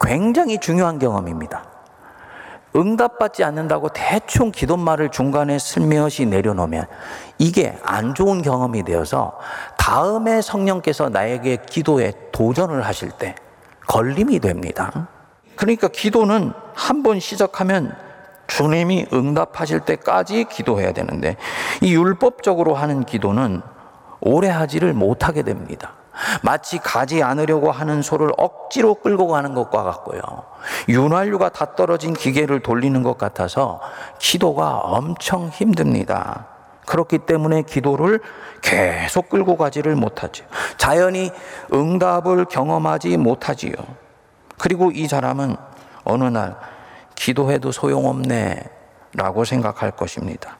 굉장히 0.00 0.58
중요한 0.58 0.98
경험입니다. 0.98 1.64
응답받지 2.74 3.42
않는다고 3.42 3.88
대충 3.88 4.52
기도말을 4.52 5.10
중간에 5.10 5.58
슬며시 5.58 6.26
내려놓으면 6.26 6.86
이게 7.38 7.76
안 7.82 8.14
좋은 8.14 8.42
경험이 8.42 8.84
되어서 8.84 9.38
다음에 9.76 10.40
성령께서 10.40 11.08
나에게 11.08 11.58
기도에 11.68 12.12
도전을 12.30 12.82
하실 12.82 13.10
때 13.10 13.34
걸림이 13.88 14.38
됩니다. 14.38 15.08
그러니까 15.56 15.88
기도는 15.88 16.52
한 16.74 17.02
번 17.02 17.18
시작하면 17.20 17.94
주님이 18.46 19.06
응답하실 19.12 19.80
때까지 19.80 20.44
기도해야 20.44 20.92
되는데 20.92 21.36
이 21.82 21.94
율법적으로 21.94 22.74
하는 22.74 23.04
기도는 23.04 23.62
오래 24.20 24.48
하지를 24.48 24.92
못하게 24.92 25.42
됩니다. 25.42 25.92
마치 26.42 26.78
가지 26.78 27.22
않으려고 27.22 27.70
하는 27.70 28.02
소를 28.02 28.30
억지로 28.36 28.94
끌고 28.94 29.28
가는 29.28 29.54
것과 29.54 29.82
같고요. 29.82 30.20
윤활유가 30.88 31.48
다 31.48 31.74
떨어진 31.74 32.12
기계를 32.12 32.60
돌리는 32.60 33.02
것 33.02 33.16
같아서 33.16 33.80
기도가 34.18 34.78
엄청 34.78 35.48
힘듭니다. 35.48 36.46
그렇기 36.86 37.18
때문에 37.18 37.62
기도를 37.62 38.20
계속 38.62 39.28
끌고 39.28 39.56
가지를 39.56 39.94
못하죠. 39.94 40.44
자연히 40.76 41.30
응답을 41.72 42.46
경험하지 42.46 43.16
못하지요. 43.16 43.72
그리고 44.58 44.90
이 44.90 45.06
사람은 45.06 45.56
어느 46.04 46.24
날 46.24 46.56
기도해도 47.14 47.70
소용없네 47.72 48.64
라고 49.14 49.44
생각할 49.44 49.92
것입니다. 49.92 50.58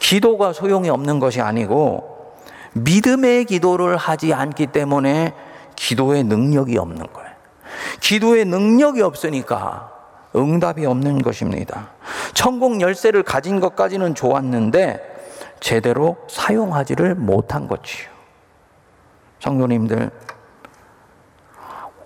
기도가 0.00 0.52
소용이 0.52 0.90
없는 0.90 1.20
것이 1.20 1.40
아니고 1.40 2.19
믿음의 2.74 3.46
기도를 3.46 3.96
하지 3.96 4.32
않기 4.32 4.68
때문에 4.68 5.34
기도의 5.76 6.24
능력이 6.24 6.78
없는 6.78 7.12
거예요. 7.12 7.30
기도의 8.00 8.44
능력이 8.44 9.02
없으니까 9.02 9.92
응답이 10.36 10.86
없는 10.86 11.22
것입니다. 11.22 11.90
천국 12.34 12.80
열쇠를 12.80 13.22
가진 13.22 13.60
것까지는 13.60 14.14
좋았는데 14.14 15.10
제대로 15.60 16.16
사용하지를 16.28 17.14
못한 17.14 17.66
것이요. 17.66 18.08
성도님들, 19.40 20.10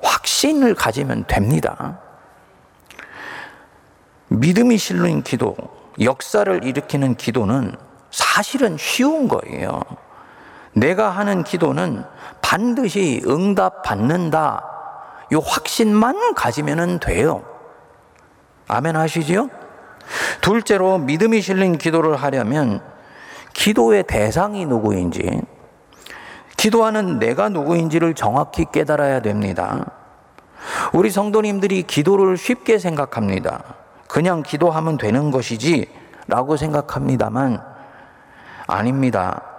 확신을 0.03 0.74
가지면 0.74 1.24
됩니다. 1.27 1.98
믿음이 4.29 4.79
실린 4.79 5.22
기도, 5.22 5.57
역사를 6.00 6.64
일으키는 6.64 7.16
기도는 7.16 7.77
사실은 8.11 8.77
쉬운 8.79 9.29
거예요. 9.29 9.81
내가 10.74 11.10
하는 11.10 11.44
기도는 11.44 12.04
반드시 12.42 13.22
응답 13.26 13.82
받는다. 13.82 14.64
요 15.32 15.38
확신만 15.38 16.34
가지면 16.34 17.00
돼요. 17.00 17.42
아멘 18.68 18.96
하시지요? 18.96 19.48
둘째로 20.40 20.98
믿음이 20.98 21.40
실린 21.40 21.78
기도를 21.78 22.16
하려면 22.16 22.80
기도의 23.54 24.02
대상이 24.02 24.66
누구인지, 24.66 25.42
기도하는 26.56 27.18
내가 27.18 27.48
누구인지를 27.48 28.14
정확히 28.14 28.66
깨달아야 28.70 29.20
됩니다. 29.20 29.87
우리 30.92 31.10
성도님들이 31.10 31.82
기도를 31.84 32.37
쉽게 32.37 32.78
생각합니다. 32.78 33.62
그냥 34.08 34.42
기도하면 34.42 34.96
되는 34.98 35.30
것이지 35.30 35.88
라고 36.26 36.56
생각합니다만 36.56 37.62
아닙니다. 38.66 39.54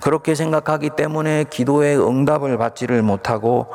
그렇게 0.00 0.34
생각하기 0.34 0.90
때문에 0.90 1.44
기도의 1.50 1.98
응답을 1.98 2.58
받지를 2.58 3.02
못하고 3.02 3.66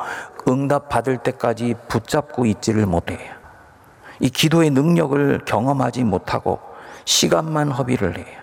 응답 0.48 0.88
받을 0.88 1.18
때까지 1.18 1.74
붙잡고 1.88 2.46
있지를 2.46 2.86
못해요. 2.86 3.38
이 4.20 4.30
기도의 4.30 4.70
능력을 4.70 5.42
경험하지 5.44 6.04
못하고 6.04 6.60
시간만 7.04 7.70
허비를 7.70 8.18
해요. 8.18 8.38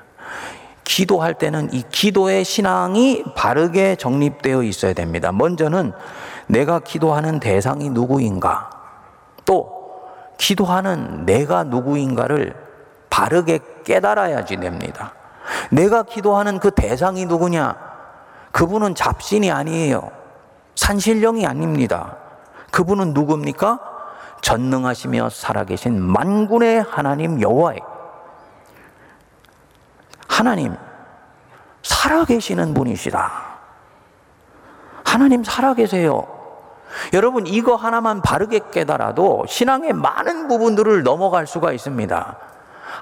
기도할 0.84 1.34
때는 1.34 1.73
이 1.73 1.84
기도의 1.89 2.45
신앙이 2.45 3.23
바르게 3.36 3.95
정립되어 3.95 4.63
있어야 4.63 4.93
됩니다. 4.93 5.32
먼저는 5.32 5.91
내가 6.47 6.80
기도하는 6.80 7.39
대상이 7.39 7.89
누구인가, 7.89 8.69
또 9.45 9.73
기도하는 10.38 11.25
내가 11.25 11.63
누구인가를 11.63 12.56
바르게 13.10 13.60
깨달아야지 13.84 14.58
됩니다. 14.58 15.13
내가 15.71 16.04
기도하는 16.04 16.60
그 16.60 16.71
대상이 16.71 17.25
누구냐? 17.25 17.75
그분은 18.51 18.95
잡신이 18.95 19.51
아니에요. 19.51 20.12
산신령이 20.75 21.45
아닙니다. 21.45 22.17
그분은 22.71 23.13
누굽니까? 23.13 23.80
전능하시며 24.41 25.30
살아계신 25.30 26.01
만군의 26.01 26.84
하나님 26.84 27.41
여호와예 27.41 27.80
하나님 30.28 30.75
살아계시는 31.82 32.73
분이시다. 32.73 33.32
하나님 35.04 35.43
살아계세요. 35.43 36.28
여러분 37.13 37.47
이거 37.47 37.75
하나만 37.75 38.21
바르게 38.21 38.62
깨달아도 38.71 39.45
신앙의 39.47 39.93
많은 39.93 40.47
부분들을 40.47 41.04
넘어갈 41.04 41.47
수가 41.47 41.71
있습니다. 41.71 42.38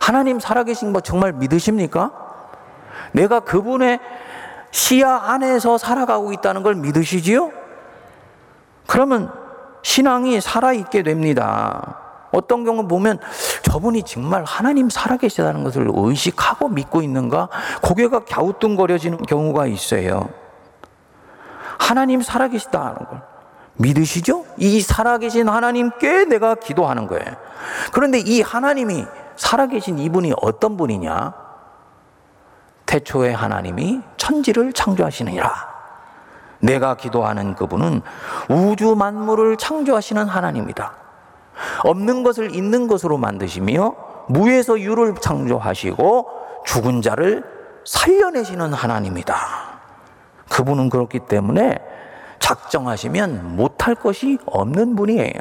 하나님 0.02 0.40
살아계신 0.40 0.94
거 0.94 1.02
정말 1.02 1.34
믿으십니까? 1.34 2.23
내가 3.14 3.40
그분의 3.40 4.00
시야 4.72 5.16
안에서 5.16 5.78
살아가고 5.78 6.34
있다는 6.34 6.64
걸 6.64 6.76
믿으시지요? 6.76 7.52
그러면 8.88 9.32
신앙이 9.84 10.42
살아있게 10.42 11.04
됩니다. 11.04 12.00
어떤 12.32 12.66
경우 12.66 12.88
보면 12.88 13.20
저분이 13.62 14.04
정말 14.04 14.44
하나님 14.44 14.90
살아계시다는 14.90 15.64
것을 15.64 15.88
의식하고 15.94 16.70
믿고 16.70 17.04
있는가? 17.04 17.50
고개가 17.84 18.26
갸우뚱거려지는 18.26 19.20
경우가 19.20 19.68
있어요. 19.68 20.30
하나님 21.78 22.22
살아계시다는 22.22 22.96
걸 22.96 23.22
믿으시죠? 23.76 24.46
이 24.58 24.82
살아계신 24.82 25.48
하나님께 25.48 26.26
내가 26.26 26.56
기도하는 26.56 27.08
거예요. 27.08 27.26
그런데 27.92 28.20
이 28.20 28.42
하나님이 28.42 29.06
살아계신 29.36 30.00
이분이 30.00 30.34
어떤 30.42 30.78
분이냐? 30.78 31.43
태초에 32.94 33.34
하나님이 33.34 34.02
천지를 34.18 34.72
창조하시느니라. 34.72 35.52
내가 36.60 36.96
기도하는 36.96 37.56
그분은 37.56 38.02
우주 38.50 38.96
만물을 38.96 39.58
창조하시는 39.58 40.28
하나님이다. 40.28 40.94
없는 41.86 42.22
것을 42.22 42.54
있는 42.54 42.88
것으로 42.88 43.18
만드시며 43.18 43.96
무에서 44.28 44.80
유를 44.80 45.16
창조하시고 45.16 46.28
죽은 46.66 47.02
자를 47.02 47.44
살려내시는 47.84 48.74
하나님이다. 48.74 49.36
그분은 50.50 50.90
그렇기 50.90 51.22
때문에 51.22 51.80
작정하시면 52.38 53.56
못할 53.56 53.96
것이 53.96 54.38
없는 54.46 54.96
분이에요. 54.96 55.34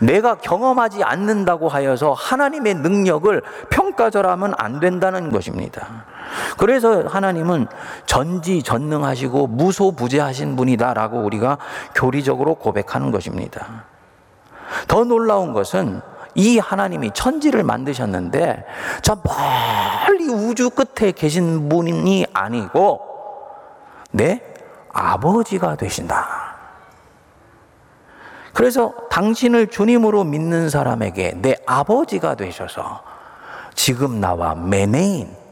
내가 0.00 0.36
경험하지 0.36 1.02
않는다고 1.02 1.68
하여서 1.68 2.12
하나님의 2.12 2.74
능력을 2.74 3.42
평가절하면 3.70 4.54
안 4.58 4.78
된다는 4.78 5.32
것입니다. 5.32 6.04
그래서 6.58 7.02
하나님은 7.06 7.66
전지전능하시고 8.06 9.46
무소부재하신 9.48 10.56
분이다라고 10.56 11.20
우리가 11.20 11.58
교리적으로 11.94 12.54
고백하는 12.54 13.10
것입니다. 13.10 13.84
더 14.88 15.04
놀라운 15.04 15.52
것은 15.52 16.00
이 16.34 16.58
하나님이 16.58 17.12
천지를 17.14 17.62
만드셨는데 17.62 18.64
저 19.02 19.16
멀리 19.16 20.28
우주 20.28 20.70
끝에 20.70 21.12
계신 21.12 21.68
분이 21.68 22.26
아니고 22.32 23.00
내 24.10 24.42
아버지가 24.92 25.76
되신다. 25.76 26.54
그래서 28.52 28.94
당신을 29.10 29.66
주님으로 29.66 30.24
믿는 30.24 30.70
사람에게 30.70 31.34
내 31.42 31.56
아버지가 31.66 32.36
되셔서 32.36 33.02
지금 33.74 34.20
나와 34.20 34.54
매매인 34.54 35.43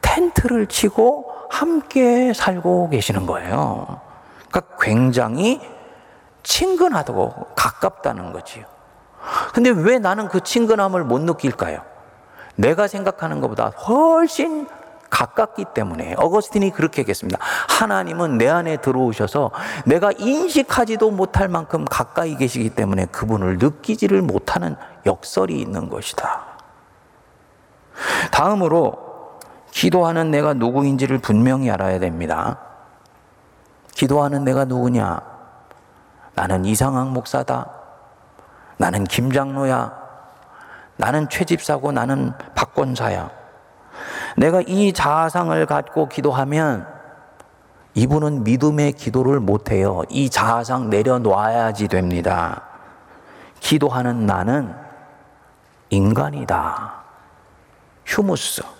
텐트를 0.00 0.66
치고 0.66 1.30
함께 1.50 2.32
살고 2.32 2.90
계시는 2.90 3.26
거예요. 3.26 4.00
그러니까 4.50 4.76
굉장히 4.80 5.60
친근하다고 6.42 7.48
가깝다는 7.56 8.32
거지요. 8.32 8.64
근데 9.52 9.70
왜 9.70 9.98
나는 9.98 10.28
그 10.28 10.40
친근함을 10.40 11.04
못 11.04 11.20
느낄까요? 11.20 11.82
내가 12.54 12.86
생각하는 12.86 13.40
것보다 13.40 13.66
훨씬 13.66 14.66
가깝기 15.10 15.66
때문에 15.74 16.14
어거스틴이 16.18 16.70
그렇게 16.72 17.00
얘기했습니다. 17.00 17.38
하나님은 17.68 18.38
내 18.38 18.48
안에 18.48 18.78
들어오셔서 18.78 19.50
내가 19.84 20.10
인식하지도 20.12 21.10
못할 21.10 21.48
만큼 21.48 21.84
가까이 21.84 22.36
계시기 22.36 22.70
때문에 22.70 23.06
그분을 23.06 23.58
느끼지를 23.58 24.22
못하는 24.22 24.76
역설이 25.04 25.58
있는 25.58 25.88
것이다. 25.88 26.44
다음으로 28.32 29.05
기도하는 29.76 30.30
내가 30.30 30.54
누구인지를 30.54 31.18
분명히 31.18 31.70
알아야 31.70 31.98
됩니다. 31.98 32.58
기도하는 33.92 34.42
내가 34.42 34.64
누구냐? 34.64 35.20
나는 36.34 36.64
이상학 36.64 37.10
목사다. 37.10 37.70
나는 38.78 39.04
김장로야. 39.04 39.92
나는 40.96 41.28
최집사고 41.28 41.92
나는 41.92 42.32
박권사야. 42.54 43.30
내가 44.38 44.62
이 44.62 44.94
자아상을 44.94 45.66
갖고 45.66 46.08
기도하면 46.08 46.86
이분은 47.92 48.44
믿음의 48.44 48.92
기도를 48.92 49.40
못해요. 49.40 50.04
이 50.08 50.30
자아상 50.30 50.88
내려놔야지 50.88 51.88
됩니다. 51.88 52.62
기도하는 53.60 54.24
나는 54.24 54.74
인간이다. 55.90 56.94
휴무스. 58.06 58.75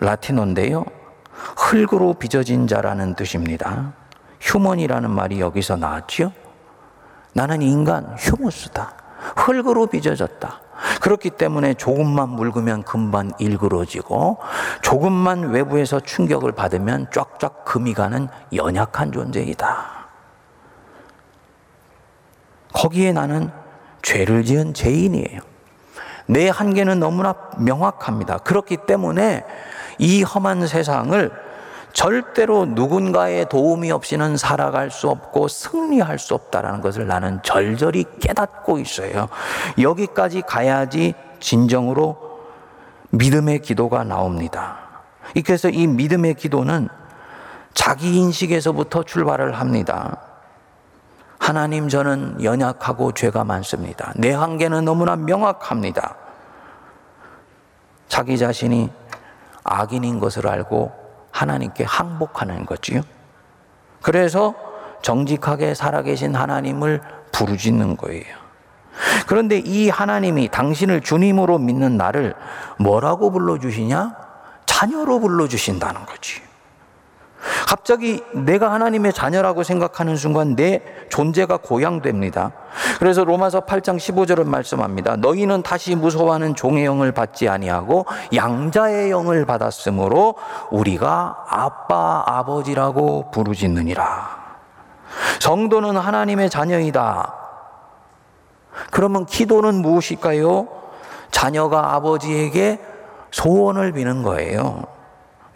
라틴어인데요. 0.00 0.84
흙으로 1.56 2.14
빚어진 2.14 2.66
자라는 2.66 3.14
뜻입니다. 3.14 3.92
휴먼이라는 4.40 5.10
말이 5.10 5.40
여기서 5.40 5.76
나왔지요. 5.76 6.32
나는 7.32 7.62
인간, 7.62 8.14
휴무스다. 8.18 8.94
흙으로 9.36 9.86
빚어졌다. 9.86 10.60
그렇기 11.00 11.30
때문에 11.30 11.74
조금만 11.74 12.30
묽으면 12.30 12.82
금방 12.82 13.32
일그러지고 13.38 14.38
조금만 14.82 15.50
외부에서 15.50 16.00
충격을 16.00 16.52
받으면 16.52 17.06
쫙쫙 17.12 17.64
금이 17.64 17.94
가는 17.94 18.28
연약한 18.54 19.12
존재이다. 19.12 20.06
거기에 22.74 23.12
나는 23.12 23.50
죄를 24.02 24.44
지은 24.44 24.74
죄인이에요. 24.74 25.40
내 26.26 26.48
한계는 26.48 27.00
너무나 27.00 27.34
명확합니다. 27.58 28.38
그렇기 28.38 28.78
때문에 28.86 29.44
이 29.98 30.22
험한 30.22 30.66
세상을 30.66 31.30
절대로 31.92 32.66
누군가의 32.66 33.48
도움이 33.48 33.90
없이는 33.90 34.36
살아갈 34.36 34.90
수 34.90 35.08
없고 35.08 35.48
승리할 35.48 36.18
수 36.18 36.34
없다라는 36.34 36.82
것을 36.82 37.06
나는 37.06 37.40
절절히 37.42 38.04
깨닫고 38.20 38.78
있어요. 38.78 39.28
여기까지 39.80 40.42
가야지 40.42 41.14
진정으로 41.40 42.18
믿음의 43.10 43.60
기도가 43.60 44.04
나옵니다. 44.04 44.76
그래서 45.44 45.70
이 45.70 45.86
믿음의 45.86 46.34
기도는 46.34 46.88
자기 47.72 48.16
인식에서부터 48.16 49.02
출발을 49.02 49.54
합니다. 49.54 50.18
하나님, 51.38 51.88
저는 51.88 52.42
연약하고 52.42 53.12
죄가 53.12 53.44
많습니다. 53.44 54.12
내 54.16 54.32
한계는 54.32 54.84
너무나 54.84 55.16
명확합니다. 55.16 56.16
자기 58.08 58.38
자신이 58.38 58.90
악인인 59.66 60.20
것을 60.20 60.46
알고 60.46 60.92
하나님께 61.30 61.84
항복하는 61.84 62.66
거지요. 62.66 63.02
그래서 64.02 64.54
정직하게 65.02 65.74
살아계신 65.74 66.34
하나님을 66.34 67.00
부르짖는 67.32 67.96
거예요. 67.96 68.24
그런데 69.26 69.58
이 69.58 69.88
하나님이 69.90 70.48
당신을 70.48 71.02
주님으로 71.02 71.58
믿는 71.58 71.96
나를 71.96 72.34
뭐라고 72.78 73.30
불러주시냐? 73.30 74.16
자녀로 74.64 75.20
불러주신다는 75.20 76.06
거지. 76.06 76.40
갑자기 77.66 78.22
내가 78.32 78.72
하나님의 78.72 79.12
자녀라고 79.12 79.62
생각하는 79.62 80.16
순간 80.16 80.56
내 80.56 80.82
존재가 81.08 81.58
고양됩니다. 81.58 82.52
그래서 82.98 83.24
로마서 83.24 83.60
8장 83.60 83.96
15절은 83.96 84.46
말씀합니다. 84.46 85.16
너희는 85.16 85.62
다시 85.62 85.94
무서워하는 85.94 86.54
종의 86.54 86.84
영을 86.84 87.12
받지 87.12 87.48
아니하고 87.48 88.06
양자의 88.34 89.10
영을 89.10 89.44
받았으므로 89.46 90.34
우리가 90.70 91.44
아빠 91.48 92.24
아버지라고 92.26 93.30
부르짖느니라. 93.30 94.46
성도는 95.40 95.96
하나님의 95.96 96.50
자녀이다. 96.50 97.34
그러면 98.90 99.24
기도는 99.24 99.76
무엇일까요? 99.76 100.68
자녀가 101.30 101.94
아버지에게 101.94 102.80
소원을 103.30 103.92
비는 103.92 104.22
거예요. 104.22 104.84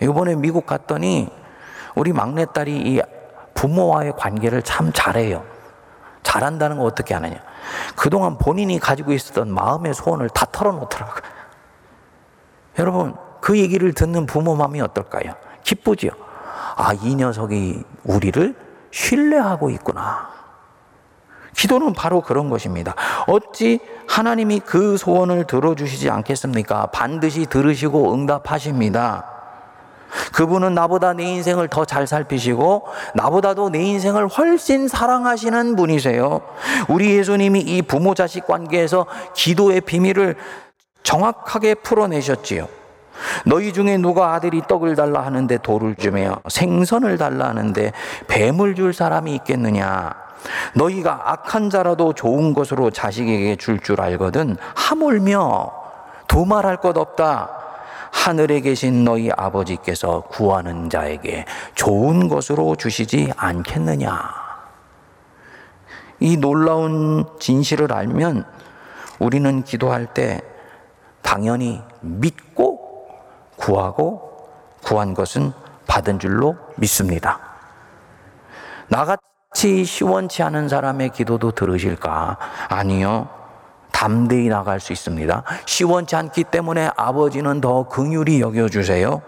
이번에 0.03 0.35
미국 0.35 0.67
갔더니 0.67 1.31
우리 1.95 2.13
막내딸이 2.13 2.77
이 2.77 3.01
부모와의 3.55 4.15
관계를 4.17 4.63
참 4.63 4.93
잘해요. 4.93 5.45
잘한다는 6.23 6.79
거 6.79 6.85
어떻게 6.85 7.15
하느냐. 7.15 7.37
그동안 7.97 8.39
본인이 8.39 8.79
가지고 8.79 9.13
있었던 9.13 9.53
마음의 9.53 9.95
소원을 9.95 10.29
다 10.31 10.47
털어놓더라고요. 10.51 11.23
여러분, 12.79 13.15
그 13.41 13.59
얘기를 13.59 13.93
듣는 13.93 14.27
부모 14.27 14.55
마음이 14.55 14.81
어떨까요? 14.81 15.35
기쁘죠? 15.63 16.11
아, 16.77 16.93
이 17.03 17.15
녀석이 17.15 17.83
우리를 18.05 18.55
신뢰하고 18.91 19.71
있구나. 19.71 20.29
기도는 21.55 21.93
바로 21.93 22.21
그런 22.21 22.49
것입니다. 22.49 22.95
어찌 23.27 23.81
하나님이 24.09 24.61
그 24.61 24.97
소원을 24.97 25.45
들어주시지 25.45 26.09
않겠습니까? 26.09 26.87
반드시 26.87 27.47
들으시고 27.47 28.15
응답하십니다. 28.15 29.40
그분은 30.33 30.75
나보다 30.75 31.13
내 31.13 31.25
인생을 31.25 31.69
더 31.69 31.85
잘 31.85 32.07
살피시고 32.07 32.87
나보다도 33.15 33.71
내 33.71 33.83
인생을 33.83 34.29
훨씬 34.29 34.87
사랑하시는 34.87 35.75
분이세요. 35.77 36.41
우리 36.89 37.17
예수님이 37.17 37.61
이 37.61 37.83
부모 37.83 38.15
자식 38.15 38.47
관계에서 38.47 39.07
기도의 39.35 39.81
비밀을 39.81 40.37
정확하게 41.03 41.75
풀어내셨지요. 41.75 42.69
너희 43.45 43.73
중에 43.73 43.97
누가 43.99 44.35
아들이 44.35 44.63
떡을 44.69 44.95
달라 44.97 45.23
하는데 45.23 45.59
돌을 45.59 45.97
주며 45.97 46.37
생선을 46.49 47.19
달라 47.19 47.49
하는데 47.49 47.93
뱀을 48.29 48.75
줄 48.75 48.95
사람이 48.95 49.35
있겠느냐? 49.37 50.15
너희가 50.75 51.23
악한 51.25 51.71
자라도 51.71 52.13
좋은 52.15 52.55
것으로 52.55 52.91
자식에게 52.91 53.57
줄줄 53.57 53.81
줄 53.81 54.01
알거든 54.01 54.57
하물며 54.75 55.73
두말할 56.29 56.77
것 56.79 56.97
없다. 56.97 57.60
하늘에 58.11 58.61
계신 58.61 59.05
너희 59.05 59.31
아버지께서 59.37 60.23
구하는 60.23 60.91
자에게 60.91 61.47
좋은 61.75 62.29
것으로 62.29 62.77
주시지 62.77 63.33
않겠느냐. 63.37 64.51
이 66.21 66.37
놀라운 66.37 67.25
진실을 67.39 67.93
알면 67.93 68.45
우리는 69.19 69.63
기도할 69.63 70.13
때 70.13 70.41
당연히 71.23 71.83
믿고 72.01 73.09
구하고 73.57 74.49
구한 74.83 75.15
것은 75.15 75.53
받은 75.87 76.19
줄로 76.19 76.57
믿습니다. 76.77 77.41
나같이 78.89 79.85
시원치 79.85 80.43
않은 80.43 80.69
사람의 80.69 81.11
기도도 81.11 81.53
들으실까? 81.53 82.39
아니요. 82.69 83.40
담대히 83.93 84.49
나갈 84.49 84.81
수 84.81 84.93
있습니다. 84.93 85.43
시원치 85.67 86.17
않기 86.17 86.45
때문에 86.45 86.91
아버지는 86.97 87.61
더 87.61 87.85
긍휼히 87.89 88.41
여겨주세요. 88.41 89.23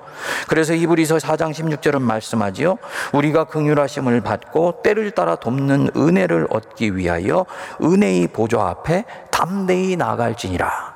그래서 0.49 0.75
이브리서 0.75 1.17
4장 1.17 1.53
16절은 1.53 2.01
말씀하지요. 2.01 2.79
우리가 3.13 3.45
긍휼하심을 3.45 4.21
받고 4.21 4.83
때를 4.83 5.11
따라 5.13 5.37
돕는 5.37 5.91
은혜를 5.97 6.49
얻기 6.51 6.97
위하여 6.97 7.47
은혜의 7.83 8.29
보좌 8.29 8.69
앞에 8.69 9.05
담대히 9.31 9.97
나갈지니라. 9.97 10.93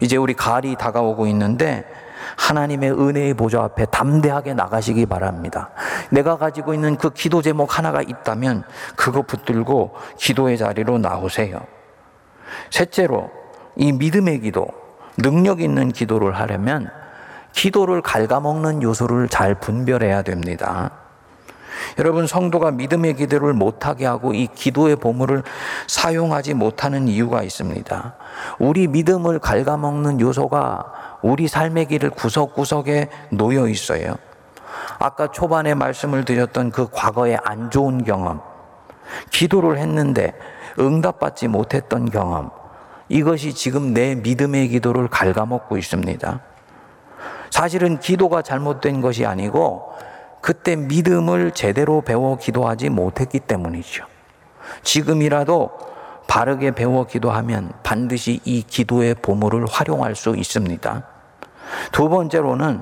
이제 0.00 0.16
우리 0.16 0.34
가을이 0.34 0.76
다가오고 0.76 1.26
있는데 1.28 1.84
하나님의 2.36 2.92
은혜의 2.92 3.34
보좌 3.34 3.62
앞에 3.62 3.86
담대하게 3.86 4.54
나가시기 4.54 5.06
바랍니다. 5.06 5.70
내가 6.10 6.36
가지고 6.36 6.74
있는 6.74 6.96
그 6.96 7.10
기도 7.10 7.42
제목 7.42 7.78
하나가 7.78 8.02
있다면 8.02 8.64
그거 8.96 9.22
붙들고 9.22 9.94
기도의 10.16 10.58
자리로 10.58 10.98
나오세요. 10.98 11.60
셋째로 12.72 13.30
이 13.76 13.92
믿음의 13.92 14.40
기도, 14.40 14.66
능력 15.18 15.60
있는 15.60 15.92
기도를 15.92 16.34
하려면 16.34 16.90
기도를 17.52 18.00
갉아먹는 18.00 18.82
요소를 18.82 19.28
잘 19.28 19.54
분별해야 19.54 20.22
됩니다. 20.22 20.90
여러분, 21.98 22.26
성도가 22.26 22.70
믿음의 22.70 23.16
기도를 23.16 23.52
못하게 23.52 24.06
하고 24.06 24.32
이 24.32 24.46
기도의 24.46 24.96
보물을 24.96 25.42
사용하지 25.86 26.54
못하는 26.54 27.08
이유가 27.08 27.42
있습니다. 27.42 28.14
우리 28.58 28.88
믿음을 28.88 29.38
갉아먹는 29.38 30.20
요소가 30.20 31.18
우리 31.20 31.48
삶의 31.48 31.86
길을 31.86 32.10
구석구석에 32.10 33.10
놓여 33.32 33.68
있어요. 33.68 34.14
아까 34.98 35.30
초반에 35.30 35.74
말씀을 35.74 36.24
드렸던 36.24 36.70
그 36.70 36.88
과거의 36.90 37.38
안 37.44 37.70
좋은 37.70 38.04
경험, 38.04 38.40
기도를 39.30 39.76
했는데 39.76 40.32
응답받지 40.78 41.48
못했던 41.48 42.08
경험, 42.08 42.50
이것이 43.12 43.52
지금 43.52 43.92
내 43.92 44.14
믿음의 44.14 44.68
기도를 44.68 45.06
갉아먹고 45.08 45.76
있습니다. 45.76 46.40
사실은 47.50 48.00
기도가 48.00 48.40
잘못된 48.40 49.02
것이 49.02 49.26
아니고 49.26 49.92
그때 50.40 50.76
믿음을 50.76 51.50
제대로 51.50 52.00
배워 52.00 52.38
기도하지 52.38 52.88
못했기 52.88 53.40
때문이죠. 53.40 54.06
지금이라도 54.82 55.70
바르게 56.26 56.70
배워 56.70 57.06
기도하면 57.06 57.74
반드시 57.82 58.40
이 58.46 58.62
기도의 58.62 59.16
보물을 59.16 59.66
활용할 59.66 60.14
수 60.14 60.34
있습니다. 60.34 61.06
두 61.92 62.08
번째로는 62.08 62.80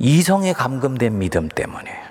이성에 0.00 0.52
감금된 0.52 1.16
믿음 1.16 1.48
때문에 1.48 2.02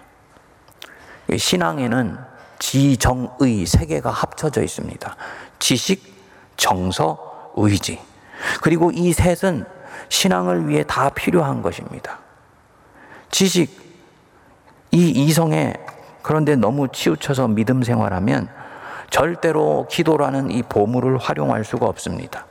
신앙에는 1.36 2.18
지정의 2.60 3.66
세 3.66 3.86
개가 3.86 4.12
합쳐져 4.12 4.64
있습니다. 4.64 5.14
지식, 5.60 6.15
정서, 6.58 7.52
의지. 7.56 8.00
그리고 8.62 8.92
이 8.92 9.14
셋은 9.14 9.66
신앙을 10.10 10.68
위해 10.68 10.84
다 10.86 11.10
필요한 11.10 11.62
것입니다. 11.62 12.20
지식, 13.30 13.70
이 14.92 15.10
이성에 15.10 15.74
그런데 16.22 16.56
너무 16.56 16.88
치우쳐서 16.88 17.50
믿음 17.50 17.84
생활하면 17.84 18.50
절대로 19.10 19.88
기도라는 19.90 20.52
이 20.52 20.64
보물을 20.64 21.18
활용할 21.18 21.64
수가 21.64 21.86
없습니다. 21.86 22.46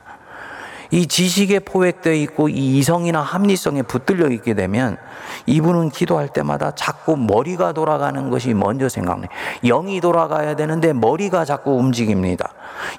이 0.91 1.07
지식에 1.07 1.59
포획되어 1.59 2.13
있고 2.13 2.49
이 2.49 2.77
이성이나 2.77 3.21
합리성에 3.21 3.83
붙들려 3.83 4.29
있게 4.29 4.53
되면 4.53 4.97
이분은 5.45 5.89
기도할 5.89 6.29
때마다 6.29 6.71
자꾸 6.71 7.17
머리가 7.17 7.73
돌아가는 7.73 8.29
것이 8.29 8.53
먼저 8.53 8.89
생각나. 8.89 9.27
영이 9.63 10.01
돌아가야 10.01 10.55
되는데 10.55 10.93
머리가 10.93 11.45
자꾸 11.45 11.73
움직입니다. 11.73 12.49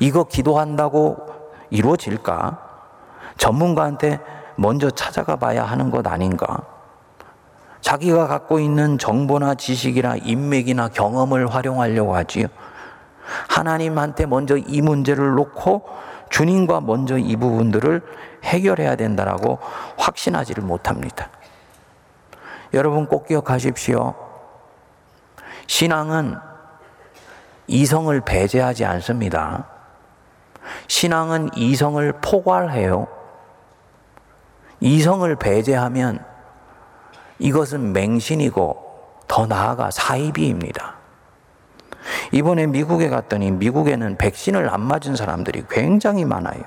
이거 0.01 0.25
기도한다고 0.25 1.17
이루어질까? 1.71 2.59
전문가한테 3.39 4.21
먼저 4.57 4.91
찾아가 4.91 5.37
봐야 5.37 5.65
하는 5.65 5.91
것 5.91 6.07
아닌가? 6.07 6.63
자기가 7.81 8.27
갖고 8.27 8.59
있는 8.59 8.99
정보나 8.99 9.55
지식이나 9.55 10.17
인맥이나 10.17 10.89
경험을 10.89 11.55
활용하려고 11.55 12.17
하지요. 12.17 12.47
하나님한테 13.49 14.27
먼저 14.27 14.57
이 14.57 14.81
문제를 14.81 15.35
놓고 15.35 15.85
주님과 16.31 16.81
먼저 16.81 17.19
이 17.19 17.37
부분들을 17.37 18.03
해결해야 18.45 18.97
된다라고 18.97 19.59
확신하지를 19.97 20.63
못합니다. 20.65 21.31
여러분 22.75 23.07
꼭 23.07 23.27
기억하십시오. 23.27 24.15
신앙은 25.67 26.37
이성을 27.69 28.21
배제하지 28.21 28.85
않습니다. 28.85 29.67
신앙은 30.89 31.51
이성을 31.57 32.13
포괄해요. 32.21 33.09
이성을 34.81 35.35
배제하면 35.37 36.25
이것은 37.39 37.93
맹신이고 37.93 38.85
더 39.27 39.47
나아가 39.47 39.91
사이비입니다. 39.91 40.96
이번에 42.33 42.67
미국에 42.67 43.09
갔더니 43.09 43.51
미국에는 43.51 44.17
백신을 44.17 44.69
안 44.73 44.81
맞은 44.81 45.17
사람들이 45.17 45.65
굉장히 45.71 46.25
많아요. 46.25 46.63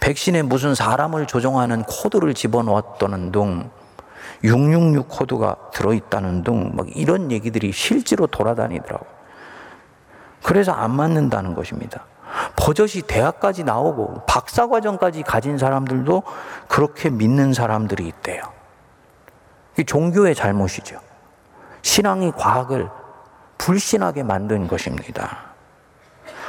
백신에 0.00 0.42
무슨 0.42 0.74
사람을 0.74 1.26
조종하는 1.26 1.82
코드를 1.84 2.34
집어넣었다는 2.34 3.32
등, 3.32 3.70
666 4.44 5.08
코드가 5.08 5.56
들어있다는 5.72 6.44
등, 6.44 6.72
막 6.74 6.86
이런 6.94 7.30
얘기들이 7.30 7.72
실제로 7.72 8.26
돌아다니더라고. 8.26 9.06
그래서 10.42 10.72
안 10.72 10.92
맞는다는 10.92 11.54
것입니다. 11.54 12.04
버젓이 12.56 13.02
대학까지 13.02 13.64
나오고 13.64 14.22
박사과정까지 14.26 15.22
가진 15.22 15.58
사람들도 15.58 16.22
그렇게 16.68 17.10
믿는 17.10 17.52
사람들이 17.52 18.06
있대요. 18.06 18.42
이 19.78 19.84
종교의 19.84 20.34
잘못이죠. 20.34 21.00
신앙이 21.82 22.32
과학을 22.32 22.88
불신하게 23.58 24.22
만든 24.22 24.68
것입니다. 24.68 25.38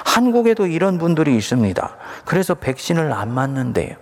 한국에도 0.06 0.66
이런 0.66 0.98
분들이 0.98 1.36
있습니다. 1.36 1.96
그래서 2.26 2.56
백신을 2.56 3.12
안 3.12 3.34
맞는데요. 3.34 3.96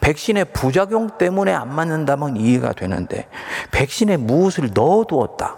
백신의 0.00 0.46
부작용 0.52 1.18
때문에 1.18 1.52
안 1.52 1.74
맞는다면 1.74 2.36
이해가 2.36 2.72
되는데, 2.72 3.28
백신에 3.70 4.16
무엇을 4.16 4.70
넣어두었다. 4.72 5.56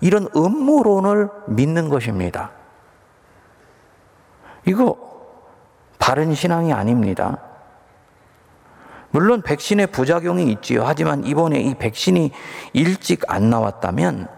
이런 0.00 0.28
음모론을 0.34 1.28
믿는 1.48 1.88
것입니다. 1.88 2.50
이거 4.66 4.96
바른 5.98 6.34
신앙이 6.34 6.72
아닙니다. 6.72 7.38
물론 9.10 9.42
백신의 9.42 9.88
부작용이 9.88 10.50
있지요. 10.52 10.82
하지만 10.84 11.24
이번에 11.24 11.60
이 11.60 11.74
백신이 11.74 12.32
일찍 12.72 13.22
안 13.28 13.48
나왔다면 13.48 14.28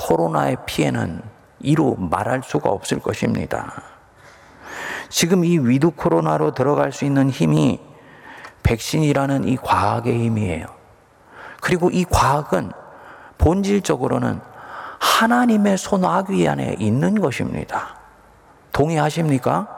코로나의 0.00 0.56
피해는 0.64 1.20
이루 1.60 1.94
말할 1.98 2.40
수가 2.42 2.70
없을 2.70 3.00
것입니다. 3.00 3.82
지금 5.10 5.44
이 5.44 5.58
위드 5.58 5.90
코로나로 5.90 6.54
들어갈 6.54 6.90
수 6.90 7.04
있는 7.04 7.28
힘이 7.28 7.80
백신이라는 8.62 9.46
이 9.46 9.56
과학의 9.56 10.18
힘이에요. 10.18 10.66
그리고 11.60 11.90
이 11.90 12.04
과학은 12.04 12.72
본질적으로는 13.36 14.40
하나님의 14.98 15.76
손아귀 15.76 16.48
안에 16.48 16.76
있는 16.78 17.20
것입니다. 17.20 17.96
동의하십니까? 18.72 19.68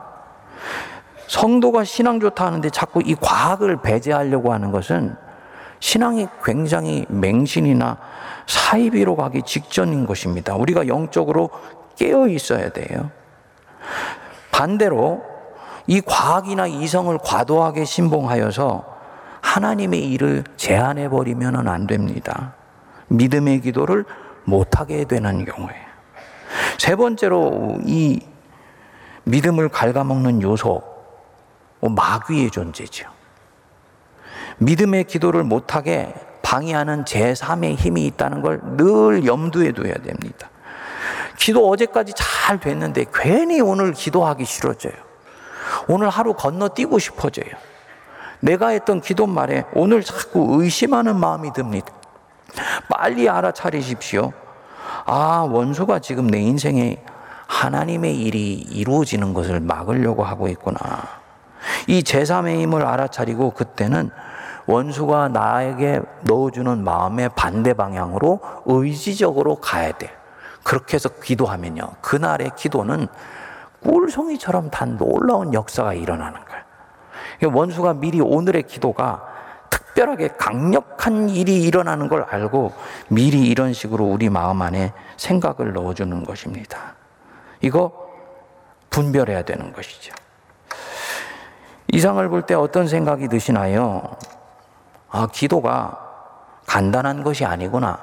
성도가 1.26 1.84
신앙 1.84 2.20
좋다 2.20 2.46
하는데 2.46 2.68
자꾸 2.70 3.02
이 3.04 3.14
과학을 3.14 3.82
배제하려고 3.82 4.52
하는 4.52 4.70
것은 4.70 5.16
신앙이 5.82 6.28
굉장히 6.44 7.04
맹신이나 7.08 7.98
사이비로 8.46 9.16
가기 9.16 9.42
직전인 9.42 10.06
것입니다. 10.06 10.54
우리가 10.54 10.86
영적으로 10.86 11.50
깨어 11.96 12.28
있어야 12.28 12.68
돼요. 12.70 13.10
반대로 14.52 15.24
이 15.88 16.00
과학이나 16.00 16.68
이성을 16.68 17.18
과도하게 17.18 17.84
신봉하여서 17.84 18.84
하나님의 19.40 20.08
일을 20.12 20.44
제한해 20.56 21.08
버리면 21.08 21.66
안 21.66 21.88
됩니다. 21.88 22.54
믿음의 23.08 23.62
기도를 23.62 24.04
못하게 24.44 25.04
되는 25.04 25.44
경우에. 25.44 25.74
세 26.78 26.94
번째로 26.94 27.78
이 27.84 28.20
믿음을 29.24 29.68
갉아먹는 29.68 30.42
요소, 30.42 30.80
뭐 31.80 31.90
마귀의 31.90 32.52
존재죠. 32.52 33.21
믿음의 34.58 35.04
기도를 35.04 35.42
못하게 35.44 36.14
방해하는 36.42 37.04
제3의 37.04 37.76
힘이 37.76 38.06
있다는 38.06 38.42
걸 38.42 38.60
늘 38.76 39.26
염두에 39.26 39.72
둬야 39.72 39.94
됩니다. 39.94 40.50
기도 41.38 41.68
어제까지 41.70 42.12
잘 42.16 42.60
됐는데 42.60 43.06
괜히 43.12 43.60
오늘 43.60 43.92
기도하기 43.92 44.44
싫어져요. 44.44 44.92
오늘 45.88 46.08
하루 46.08 46.34
건너뛰고 46.34 46.98
싶어져요. 46.98 47.46
내가 48.40 48.68
했던 48.68 49.00
기도 49.00 49.26
말에 49.26 49.64
오늘 49.72 50.02
자꾸 50.02 50.60
의심하는 50.60 51.18
마음이 51.18 51.52
듭니다. 51.52 51.92
빨리 52.88 53.28
알아차리십시오. 53.28 54.32
아, 55.06 55.46
원수가 55.50 56.00
지금 56.00 56.26
내 56.26 56.38
인생에 56.40 57.02
하나님의 57.46 58.16
일이 58.20 58.54
이루어지는 58.54 59.32
것을 59.34 59.60
막으려고 59.60 60.24
하고 60.24 60.48
있구나. 60.48 60.78
이 61.86 62.02
제3의 62.02 62.60
힘을 62.60 62.84
알아차리고 62.84 63.50
그때는 63.52 64.10
원수가 64.66 65.28
나에게 65.28 66.00
넣어주는 66.22 66.84
마음의 66.84 67.30
반대 67.36 67.74
방향으로 67.74 68.40
의지적으로 68.66 69.56
가야 69.56 69.92
돼. 69.92 70.10
그렇게 70.62 70.94
해서 70.94 71.08
기도하면요. 71.08 71.82
그날의 72.00 72.52
기도는 72.56 73.08
꿀송이처럼 73.82 74.70
단 74.70 74.96
놀라운 74.96 75.52
역사가 75.52 75.94
일어나는 75.94 76.40
거예요. 76.44 77.54
원수가 77.56 77.94
미리 77.94 78.20
오늘의 78.20 78.64
기도가 78.64 79.24
특별하게 79.70 80.28
강력한 80.38 81.28
일이 81.28 81.62
일어나는 81.62 82.08
걸 82.08 82.22
알고 82.22 82.72
미리 83.08 83.48
이런 83.48 83.72
식으로 83.72 84.04
우리 84.04 84.28
마음 84.28 84.62
안에 84.62 84.92
생각을 85.16 85.72
넣어주는 85.72 86.24
것입니다. 86.24 86.94
이거 87.60 87.92
분별해야 88.90 89.42
되는 89.42 89.72
것이죠. 89.72 90.14
이상을 91.88 92.26
볼 92.28 92.42
때 92.42 92.54
어떤 92.54 92.86
생각이 92.86 93.28
드시나요? 93.28 94.16
아, 95.12 95.28
기도가 95.30 95.98
간단한 96.66 97.22
것이 97.22 97.44
아니구나. 97.44 97.98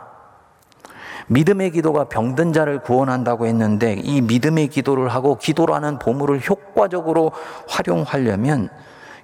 믿음의 1.28 1.72
기도가 1.72 2.06
병든 2.06 2.54
자를 2.54 2.80
구원한다고 2.80 3.48
했는데 3.48 3.94
이 3.94 4.22
믿음의 4.22 4.68
기도를 4.70 5.10
하고 5.10 5.36
기도라는 5.36 6.00
보물을 6.00 6.42
효과적으로 6.48 7.32
활용하려면 7.68 8.70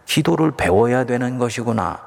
기도를 0.06 0.52
배워야 0.52 1.04
되는 1.04 1.38
것이구나. 1.38 2.00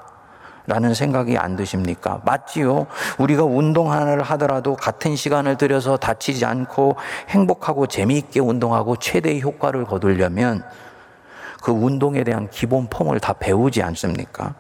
라는 0.67 0.93
생각이 0.93 1.39
안 1.39 1.57
드십니까? 1.57 2.21
맞지요? 2.27 2.87
우리가 3.19 3.45
운동 3.45 3.91
하나를 3.91 4.23
하더라도 4.23 4.77
같은 4.77 5.17
시간을 5.17 5.57
들여서 5.57 5.97
다치지 5.97 6.45
않고 6.45 6.97
행복하고 7.31 7.87
재미있게 7.87 8.41
운동하고 8.41 8.97
최대의 8.97 9.41
효과를 9.41 9.87
거두려면 9.87 10.63
그 11.63 11.73
운동에 11.73 12.23
대한 12.23 12.51
기본 12.51 12.87
폼을 12.89 13.19
다 13.19 13.33
배우지 13.33 13.83
않습니까? 13.83 14.55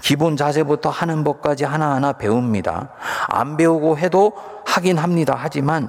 기본 0.00 0.36
자세부터 0.36 0.90
하는 0.90 1.24
법까지 1.24 1.64
하나하나 1.64 2.12
배웁니다. 2.12 2.90
안 3.28 3.56
배우고 3.56 3.98
해도 3.98 4.32
하긴 4.66 4.98
합니다. 4.98 5.34
하지만 5.36 5.88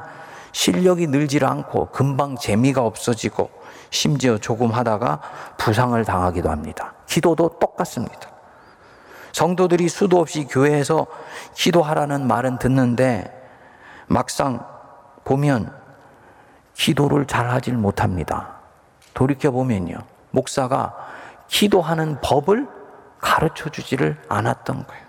실력이 0.52 1.08
늘질 1.08 1.46
않고 1.46 1.88
금방 1.92 2.36
재미가 2.38 2.82
없어지고 2.82 3.50
심지어 3.90 4.38
조금 4.38 4.72
하다가 4.72 5.20
부상을 5.58 6.04
당하기도 6.04 6.50
합니다. 6.50 6.94
기도도 7.08 7.60
똑같습니다. 7.60 8.30
성도들이 9.32 9.90
수도 9.90 10.20
없이 10.20 10.46
교회에서 10.46 11.08
기도하라는 11.56 12.28
말은 12.28 12.60
듣는데 12.60 13.32
막상 14.08 14.64
보면 15.24 15.74
기도를 16.76 17.26
잘 17.26 17.50
하질 17.50 17.76
못합니다. 17.76 18.56
돌이켜보면요. 19.14 19.96
목사가 20.32 20.96
기도하는 21.48 22.20
법을 22.22 22.68
가르쳐 23.24 23.70
주지를 23.70 24.18
않았던 24.28 24.86
거예요. 24.86 25.04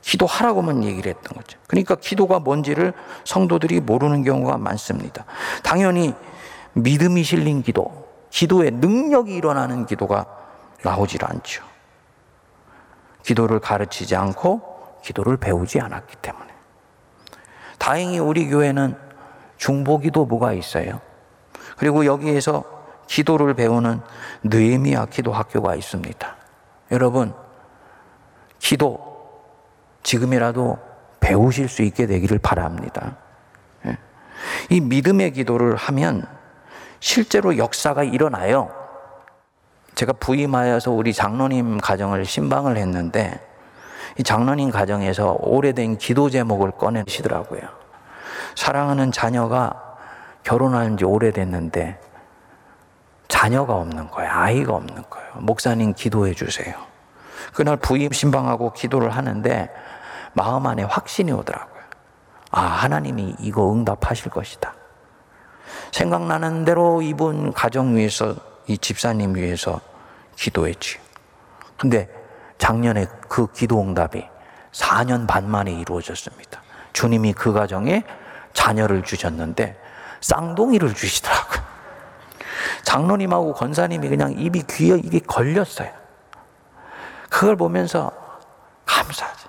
기도하라고만 0.00 0.82
얘기를 0.82 1.14
했던 1.14 1.36
거죠. 1.36 1.58
그러니까 1.66 1.94
기도가 1.94 2.38
뭔지를 2.38 2.94
성도들이 3.24 3.80
모르는 3.80 4.24
경우가 4.24 4.56
많습니다. 4.56 5.26
당연히 5.62 6.14
믿음이 6.72 7.22
실린 7.22 7.62
기도, 7.62 8.08
기도의 8.30 8.70
능력이 8.70 9.34
일어나는 9.34 9.84
기도가 9.84 10.24
나오질 10.82 11.22
않죠. 11.22 11.62
기도를 13.24 13.60
가르치지 13.60 14.16
않고 14.16 14.96
기도를 15.02 15.36
배우지 15.36 15.80
않았기 15.80 16.16
때문에. 16.16 16.48
다행히 17.78 18.18
우리 18.18 18.48
교회는 18.48 18.96
중보기도부가 19.58 20.54
있어요. 20.54 21.00
그리고 21.76 22.06
여기에서 22.06 22.64
기도를 23.06 23.52
배우는 23.52 24.00
느헤미야 24.44 25.06
기도 25.06 25.32
학교가 25.32 25.74
있습니다. 25.74 26.39
여러분, 26.90 27.32
기도 28.58 29.10
지금이라도 30.02 30.78
배우실 31.20 31.68
수 31.68 31.82
있게 31.82 32.06
되기를 32.06 32.38
바랍니다. 32.38 33.16
예. 33.86 33.96
이 34.70 34.80
믿음의 34.80 35.32
기도를 35.32 35.76
하면 35.76 36.26
실제로 36.98 37.56
역사가 37.56 38.04
일어나요. 38.04 38.70
제가 39.94 40.12
부임하여서 40.14 40.92
우리 40.92 41.12
장로님 41.12 41.78
가정을 41.78 42.24
신방을 42.24 42.76
했는데 42.76 43.40
이 44.18 44.22
장로님 44.22 44.70
가정에서 44.70 45.36
오래된 45.40 45.98
기도 45.98 46.30
제목을 46.30 46.72
꺼내시더라고요. 46.72 47.60
사랑하는 48.54 49.12
자녀가 49.12 49.96
결혼한 50.42 50.96
지 50.96 51.04
오래됐는데 51.04 52.00
자녀가 53.30 53.76
없는 53.76 54.10
거예요. 54.10 54.30
아이가 54.30 54.74
없는 54.74 55.04
거예요. 55.08 55.30
목사님 55.36 55.94
기도해 55.94 56.34
주세요. 56.34 56.74
그날 57.54 57.76
부임 57.76 58.12
신방하고 58.12 58.72
기도를 58.72 59.10
하는데 59.10 59.70
마음 60.34 60.66
안에 60.66 60.82
확신이 60.82 61.32
오더라고요. 61.32 61.80
아, 62.50 62.60
하나님이 62.60 63.36
이거 63.38 63.72
응답하실 63.72 64.30
것이다. 64.30 64.74
생각나는 65.92 66.64
대로 66.64 67.00
이분 67.00 67.52
가정 67.52 67.96
위해서 67.96 68.34
이 68.66 68.76
집사님 68.76 69.36
위해서 69.36 69.80
기도했지. 70.36 70.98
근데 71.78 72.08
작년에 72.58 73.06
그 73.28 73.50
기도 73.52 73.80
응답이 73.80 74.24
4년 74.72 75.26
반 75.26 75.48
만에 75.48 75.72
이루어졌습니다. 75.72 76.62
주님이 76.92 77.32
그 77.32 77.52
가정에 77.52 78.02
자녀를 78.52 79.02
주셨는데 79.02 79.80
쌍둥이를 80.20 80.94
주시더라고요. 80.94 81.59
장로님하고 82.82 83.54
권사님이 83.54 84.08
그냥 84.08 84.32
입이 84.32 84.62
귀에 84.68 84.96
이게 84.96 85.20
걸렸어요. 85.20 85.90
그걸 87.28 87.56
보면서 87.56 88.10
감사하죠. 88.86 89.48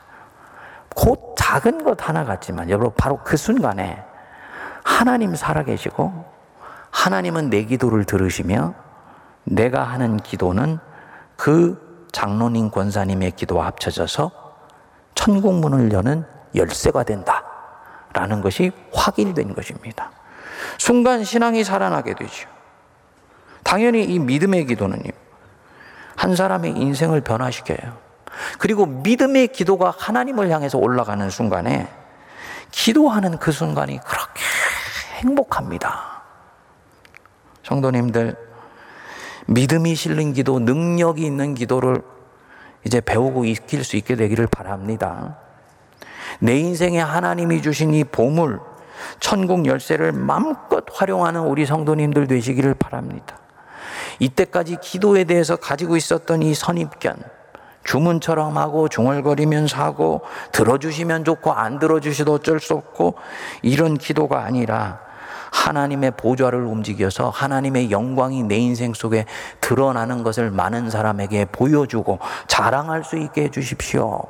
곧 0.95 1.35
작은 1.37 1.83
것 1.83 2.07
하나 2.07 2.25
같지만 2.25 2.69
여러분 2.69 2.91
바로 2.95 3.19
그 3.23 3.37
순간에 3.37 4.03
하나님 4.83 5.35
살아계시고 5.35 6.25
하나님은 6.91 7.49
내 7.49 7.63
기도를 7.63 8.03
들으시며 8.05 8.73
내가 9.43 9.83
하는 9.83 10.17
기도는 10.17 10.79
그 11.37 12.07
장로님 12.11 12.71
권사님의 12.71 13.31
기도와 13.31 13.67
합쳐져서 13.67 14.31
천국 15.15 15.53
문을 15.55 15.91
여는 15.91 16.25
열쇠가 16.55 17.03
된다. 17.03 17.45
라는 18.13 18.41
것이 18.41 18.71
확인된 18.93 19.53
것입니다. 19.53 20.11
순간 20.77 21.23
신앙이 21.23 21.63
살아나게 21.63 22.13
되죠. 22.15 22.49
당연히 23.71 24.03
이 24.03 24.19
믿음의 24.19 24.65
기도는요. 24.65 25.11
한 26.17 26.35
사람의 26.35 26.71
인생을 26.71 27.21
변화시켜요. 27.21 27.97
그리고 28.59 28.85
믿음의 28.85 29.47
기도가 29.47 29.93
하나님을 29.97 30.49
향해서 30.49 30.77
올라가는 30.77 31.29
순간에 31.29 31.87
기도하는 32.71 33.37
그 33.37 33.53
순간이 33.53 33.97
그렇게 34.01 34.41
행복합니다. 35.19 36.21
성도님들, 37.63 38.35
믿음이 39.47 39.95
실린 39.95 40.33
기도, 40.33 40.59
능력이 40.59 41.25
있는 41.25 41.55
기도를 41.55 42.01
이제 42.85 42.99
배우고 42.99 43.45
익힐 43.45 43.85
수 43.85 43.95
있게 43.95 44.17
되기를 44.17 44.47
바랍니다. 44.47 45.37
내 46.39 46.57
인생에 46.57 46.99
하나님이 46.99 47.61
주신 47.61 47.93
이 47.93 48.03
보물, 48.03 48.59
천국 49.21 49.65
열쇠를 49.65 50.11
마음껏 50.11 50.83
활용하는 50.91 51.43
우리 51.43 51.65
성도님들 51.65 52.27
되시기를 52.27 52.73
바랍니다. 52.73 53.37
이때까지 54.21 54.77
기도에 54.81 55.23
대해서 55.23 55.55
가지고 55.55 55.97
있었던 55.97 56.43
이 56.43 56.53
선입견, 56.53 57.15
주문처럼 57.83 58.57
하고 58.57 58.87
중얼거리면서 58.87 59.77
하고 59.77 60.21
들어주시면 60.51 61.25
좋고 61.25 61.51
안 61.51 61.79
들어주셔도 61.79 62.33
어쩔 62.33 62.59
수 62.59 62.75
없고 62.75 63.15
이런 63.63 63.97
기도가 63.97 64.43
아니라 64.43 64.99
하나님의 65.51 66.11
보좌를 66.11 66.63
움직여서 66.63 67.29
하나님의 67.31 67.89
영광이 67.89 68.43
내 68.43 68.57
인생 68.57 68.93
속에 68.93 69.25
드러나는 69.59 70.23
것을 70.23 70.51
많은 70.51 70.91
사람에게 70.91 71.45
보여주고 71.45 72.19
자랑할 72.47 73.03
수 73.03 73.17
있게 73.17 73.45
해주십시오. 73.45 74.21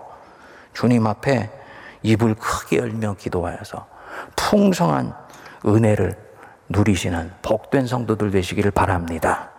주님 0.74 1.06
앞에 1.06 1.52
입을 2.04 2.36
크게 2.36 2.78
열며 2.78 3.16
기도하여서 3.20 3.86
풍성한 4.38 5.14
은혜를 5.66 6.18
누리시는 6.70 7.34
복된 7.42 7.86
성도들 7.86 8.32
되시기를 8.32 8.72
바랍니다. 8.72 9.51